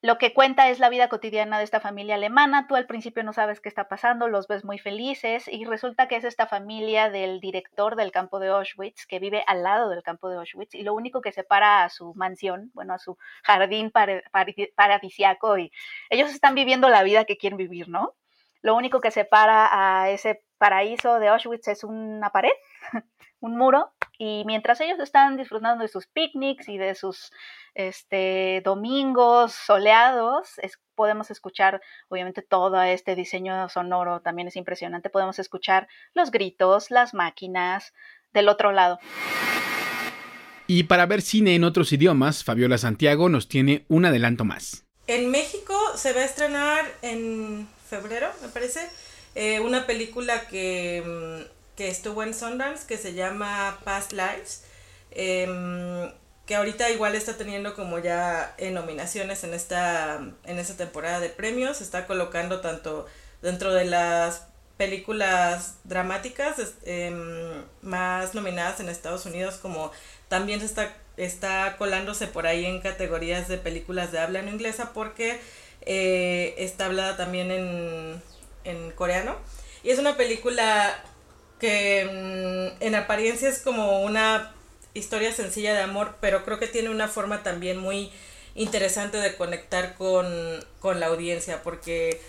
Lo 0.04 0.20
que 0.20 0.32
cuenta 0.32 0.70
es 0.70 0.80
la 0.80 0.90
vida 0.90 1.10
cotidiana 1.10 1.58
de 1.58 1.64
esta 1.64 1.80
familia 1.80 2.16
alemana. 2.16 2.68
Tú 2.68 2.76
al 2.76 2.86
principio 2.86 3.24
no 3.24 3.34
sabes 3.34 3.60
qué 3.60 3.68
está 3.68 3.88
pasando, 3.88 4.28
los 4.28 4.48
ves 4.48 4.64
muy 4.64 4.78
felices 4.78 5.48
y 5.48 5.66
resulta 5.66 6.08
que 6.08 6.18
es 6.18 6.24
esta 6.24 6.46
familia 6.46 7.10
del 7.10 7.40
director 7.40 7.96
del 7.96 8.12
campo 8.12 8.40
de 8.40 8.50
Auschwitz 8.50 9.08
que 9.08 9.18
vive 9.18 9.44
al 9.48 9.64
lado 9.64 9.90
del 9.90 10.04
campo 10.04 10.30
de 10.30 10.38
Auschwitz 10.38 10.76
y 10.76 10.84
lo 10.84 10.94
único 10.94 11.22
que 11.22 11.32
separa 11.32 11.84
a 11.84 11.90
su 11.90 12.14
mansión, 12.14 12.70
bueno, 12.76 12.94
a 12.94 13.00
su 13.00 13.18
jardín 13.42 13.92
paradisiaco 13.92 15.58
y 15.58 15.72
ellos 16.12 16.30
están 16.32 16.54
viviendo 16.54 16.90
la 16.90 17.02
vida 17.02 17.26
que 17.26 17.38
quieren 17.38 17.58
vivir, 17.58 17.90
¿no? 17.90 18.14
Lo 18.62 18.76
único 18.76 19.02
que 19.02 19.10
separa 19.10 19.68
a 19.72 20.12
ese 20.12 20.44
paraíso 20.60 21.20
de 21.20 21.30
Auschwitz 21.30 21.70
es 21.70 21.84
una 21.84 22.30
pared, 22.30 22.54
un 23.40 23.58
muro 23.58 23.94
y 24.18 24.44
mientras 24.46 24.82
ellos 24.82 25.00
están 25.00 25.38
disfrutando 25.38 25.84
de 25.84 25.88
sus 25.88 26.08
picnics 26.08 26.68
y 26.70 26.78
de 26.78 26.96
sus 26.96 27.32
este, 27.76 28.62
domingos 28.66 29.54
soleados, 29.54 30.50
podemos 30.96 31.30
escuchar, 31.30 31.82
obviamente 32.10 32.42
todo 32.42 32.82
este 32.82 33.16
diseño 33.16 33.70
sonoro 33.70 34.22
también 34.22 34.48
es 34.48 34.56
impresionante, 34.56 35.10
podemos 35.10 35.38
escuchar 35.38 35.88
los 36.14 36.32
gritos, 36.32 36.90
las 36.90 37.14
máquinas 37.14 37.94
del 38.34 38.50
otro 38.50 38.72
lado. 38.72 39.00
Y 40.66 40.84
para 40.84 41.06
ver 41.06 41.22
cine 41.22 41.56
en 41.56 41.64
otros 41.64 41.94
idiomas, 41.94 42.44
Fabiola 42.44 42.78
Santiago 42.78 43.30
nos 43.30 43.48
tiene 43.48 43.86
un 43.88 44.06
adelanto 44.06 44.44
más. 44.44 44.84
En 45.06 45.32
México 45.32 45.74
se 45.96 46.12
va 46.12 46.22
a 46.22 46.26
estrenar 46.26 46.86
en 47.02 47.70
febrero, 47.88 48.28
me 48.42 48.50
parece, 48.50 48.90
eh, 49.36 49.62
una 49.62 49.86
película 49.86 50.48
que, 50.48 51.02
mm, 51.06 51.57
que, 51.78 51.88
estuvo 51.90 52.24
en 52.24 52.34
Sundance 52.34 52.86
que 52.88 52.98
se 52.98 53.14
llama 53.14 53.80
Past 53.86 54.12
Lives. 54.12 54.64
Em, 55.12 56.12
que 56.46 56.56
ahorita 56.56 56.90
igual 56.90 57.16
está 57.16 57.38
teniendo 57.38 57.76
como 57.76 58.00
ya 58.00 58.56
nominaciones 58.72 59.44
en 59.44 59.54
esta, 59.54 60.22
en 60.46 60.60
esta 60.60 60.76
temporada 60.76 61.20
de 61.20 61.30
premios, 61.30 61.82
está 61.82 62.08
colocando 62.08 62.62
tanto 62.62 63.06
dentro 63.42 63.74
de 63.74 63.86
las 63.86 64.48
películas 64.78 65.76
dramáticas 65.84 66.56
em, 66.86 67.64
más 67.82 68.36
nominadas 68.36 68.80
en 68.80 68.90
Estados 68.90 69.26
Unidos 69.26 69.56
como 69.56 69.92
también 70.28 70.60
se 70.60 70.68
está, 70.68 70.96
está 71.18 71.76
colándose 71.78 72.28
por 72.28 72.46
ahí 72.46 72.66
en 72.66 72.80
categorías 72.80 73.48
de 73.48 73.58
películas 73.58 74.12
de 74.12 74.20
habla 74.20 74.42
no 74.44 74.52
inglesa 74.52 74.94
porque 74.94 75.40
eh, 75.82 76.54
está 76.60 76.86
hablada 76.86 77.18
también 77.18 77.50
en, 77.52 78.22
en 78.64 78.92
coreano 78.92 79.36
y 79.84 79.90
es 79.90 80.00
una 80.00 80.16
película 80.16 81.04
que 81.60 82.06
mm, 82.80 82.84
en 82.84 82.96
apariencia 82.96 83.50
es 83.50 83.60
como 83.60 84.02
una 84.02 84.54
historia 84.94 85.32
sencilla 85.32 85.74
de 85.74 85.82
amor, 85.82 86.16
pero 86.22 86.44
creo 86.44 86.60
que 86.60 86.68
tiene 86.68 86.90
una 86.90 87.08
forma 87.08 87.44
también 87.44 87.78
muy 87.78 88.12
interesante 88.56 89.18
de 89.18 89.36
conectar 89.36 89.96
con, 89.96 90.26
la 91.00 91.08
audiencia, 91.08 91.62
porque 91.64 92.22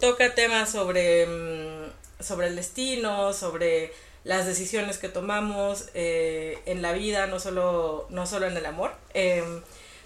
toca 0.00 0.34
temas 0.34 0.70
sobre, 0.70 1.26
mm, 1.26 2.22
sobre 2.22 2.48
el 2.48 2.56
destino, 2.56 3.32
sobre 3.32 3.92
las 4.24 4.46
decisiones 4.46 4.98
que 4.98 5.08
tomamos 5.08 5.88
eh, 5.94 6.58
en 6.66 6.82
la 6.82 6.92
vida, 6.92 7.26
no 7.26 7.38
solo, 7.40 8.06
no 8.10 8.26
solo 8.26 8.46
en 8.46 8.56
el 8.56 8.66
amor. 8.66 8.92
Em, 9.14 9.62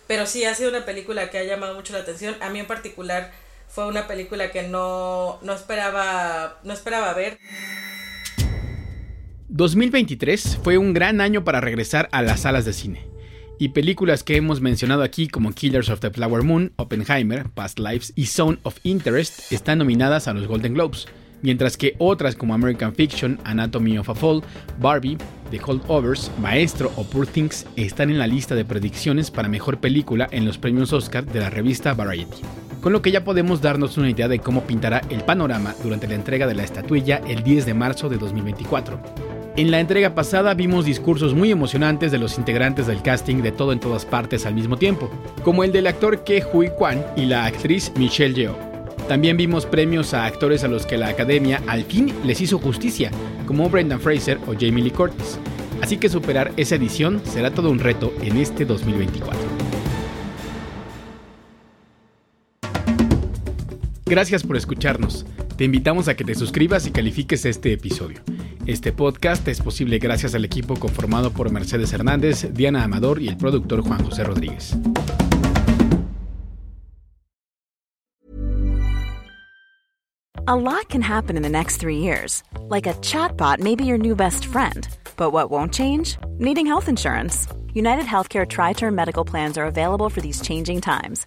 pero 0.06 0.26
sí 0.26 0.44
ha 0.44 0.54
sido 0.54 0.70
una 0.70 0.84
película 0.84 1.30
que 1.30 1.38
ha 1.38 1.44
llamado 1.44 1.74
mucho 1.74 1.92
la 1.92 2.00
atención. 2.00 2.36
A 2.40 2.50
mí 2.50 2.60
en 2.60 2.66
particular 2.66 3.32
fue 3.68 3.86
una 3.86 4.06
película 4.06 4.52
que 4.52 4.62
no, 4.62 5.38
no, 5.42 5.54
esperaba, 5.54 6.58
no 6.64 6.72
esperaba 6.72 7.14
ver. 7.14 7.38
2023 9.54 10.60
fue 10.62 10.78
un 10.78 10.94
gran 10.94 11.20
año 11.20 11.44
para 11.44 11.60
regresar 11.60 12.08
a 12.12 12.22
las 12.22 12.40
salas 12.40 12.64
de 12.64 12.72
cine. 12.72 13.06
Y 13.58 13.68
películas 13.68 14.24
que 14.24 14.36
hemos 14.36 14.62
mencionado 14.62 15.02
aquí 15.02 15.28
como 15.28 15.52
Killers 15.52 15.90
of 15.90 16.00
the 16.00 16.10
Flower 16.10 16.42
Moon, 16.42 16.72
Oppenheimer, 16.76 17.50
Past 17.50 17.78
Lives 17.78 18.14
y 18.16 18.24
Zone 18.24 18.56
of 18.62 18.78
Interest 18.82 19.52
están 19.52 19.76
nominadas 19.76 20.26
a 20.26 20.32
los 20.32 20.46
Golden 20.46 20.72
Globes, 20.72 21.06
mientras 21.42 21.76
que 21.76 21.96
otras 21.98 22.34
como 22.34 22.54
American 22.54 22.94
Fiction, 22.94 23.38
Anatomy 23.44 23.98
of 23.98 24.08
a 24.08 24.14
Fall, 24.14 24.42
Barbie, 24.80 25.18
The 25.50 25.60
Holdovers, 25.62 26.30
Maestro 26.40 26.90
o 26.96 27.04
Poor 27.04 27.26
Things 27.26 27.66
están 27.76 28.08
en 28.08 28.18
la 28.18 28.26
lista 28.26 28.54
de 28.54 28.64
predicciones 28.64 29.30
para 29.30 29.50
mejor 29.50 29.80
película 29.80 30.28
en 30.32 30.46
los 30.46 30.56
premios 30.56 30.94
Oscar 30.94 31.26
de 31.26 31.40
la 31.40 31.50
revista 31.50 31.92
Variety. 31.92 32.40
Con 32.80 32.94
lo 32.94 33.02
que 33.02 33.12
ya 33.12 33.22
podemos 33.22 33.60
darnos 33.60 33.98
una 33.98 34.08
idea 34.08 34.28
de 34.28 34.38
cómo 34.38 34.62
pintará 34.62 35.02
el 35.10 35.24
panorama 35.24 35.74
durante 35.82 36.08
la 36.08 36.14
entrega 36.14 36.46
de 36.46 36.54
la 36.54 36.64
estatuilla 36.64 37.20
el 37.28 37.42
10 37.44 37.66
de 37.66 37.74
marzo 37.74 38.08
de 38.08 38.16
2024. 38.16 39.31
En 39.54 39.70
la 39.70 39.80
entrega 39.80 40.14
pasada 40.14 40.54
vimos 40.54 40.86
discursos 40.86 41.34
muy 41.34 41.50
emocionantes 41.50 42.10
de 42.10 42.18
los 42.18 42.38
integrantes 42.38 42.86
del 42.86 43.02
casting 43.02 43.42
de 43.42 43.52
todo 43.52 43.72
en 43.72 43.80
todas 43.80 44.06
partes 44.06 44.46
al 44.46 44.54
mismo 44.54 44.78
tiempo, 44.78 45.10
como 45.44 45.62
el 45.62 45.72
del 45.72 45.88
actor 45.88 46.24
Ke 46.24 46.42
Hui 46.50 46.70
Kwan 46.70 47.04
y 47.16 47.26
la 47.26 47.44
actriz 47.44 47.92
Michelle 47.96 48.34
Yeoh. 48.34 48.56
También 49.08 49.36
vimos 49.36 49.66
premios 49.66 50.14
a 50.14 50.24
actores 50.24 50.64
a 50.64 50.68
los 50.68 50.86
que 50.86 50.96
la 50.96 51.08
academia 51.08 51.60
al 51.66 51.84
fin 51.84 52.14
les 52.24 52.40
hizo 52.40 52.58
justicia, 52.58 53.10
como 53.46 53.68
Brendan 53.68 54.00
Fraser 54.00 54.38
o 54.46 54.54
Jamie 54.58 54.84
Lee 54.84 54.90
Curtis. 54.90 55.38
Así 55.82 55.98
que 55.98 56.08
superar 56.08 56.52
esa 56.56 56.76
edición 56.76 57.20
será 57.22 57.50
todo 57.50 57.70
un 57.70 57.78
reto 57.78 58.10
en 58.22 58.38
este 58.38 58.64
2024. 58.64 59.38
Gracias 64.06 64.44
por 64.44 64.56
escucharnos. 64.56 65.26
Te 65.58 65.64
invitamos 65.64 66.08
a 66.08 66.16
que 66.16 66.24
te 66.24 66.34
suscribas 66.34 66.86
y 66.86 66.90
califiques 66.90 67.44
este 67.44 67.74
episodio. 67.74 68.22
Este 68.66 68.92
podcast 68.92 69.48
es 69.48 69.60
posible 69.60 69.98
gracias 69.98 70.36
al 70.36 70.44
equipo 70.44 70.76
conformado 70.76 71.32
por 71.32 71.50
Mercedes 71.50 71.92
Hernández, 71.92 72.54
Diana 72.54 72.84
Amador 72.84 73.20
y 73.20 73.26
el 73.26 73.36
productor 73.36 73.82
Juan 73.82 74.04
José 74.04 74.22
Rodríguez. 74.22 74.76
A 80.46 80.54
lot 80.54 80.88
can 80.88 81.02
happen 81.02 81.36
in 81.36 81.42
the 81.42 81.48
next 81.48 81.78
three 81.78 81.98
years. 81.98 82.44
Like 82.68 82.86
a 82.86 82.94
chatbot 83.00 83.58
may 83.58 83.74
be 83.74 83.84
your 83.84 83.98
new 83.98 84.14
best 84.14 84.44
friend. 84.44 84.86
But 85.16 85.32
what 85.32 85.50
won't 85.50 85.72
change? 85.72 86.16
Needing 86.38 86.66
health 86.66 86.88
insurance. 86.88 87.48
United 87.74 88.04
Healthcare 88.04 88.46
Tri 88.46 88.74
Term 88.74 88.94
Medical 88.94 89.24
Plans 89.24 89.58
are 89.58 89.66
available 89.66 90.08
for 90.08 90.20
these 90.20 90.40
changing 90.40 90.80
times 90.80 91.26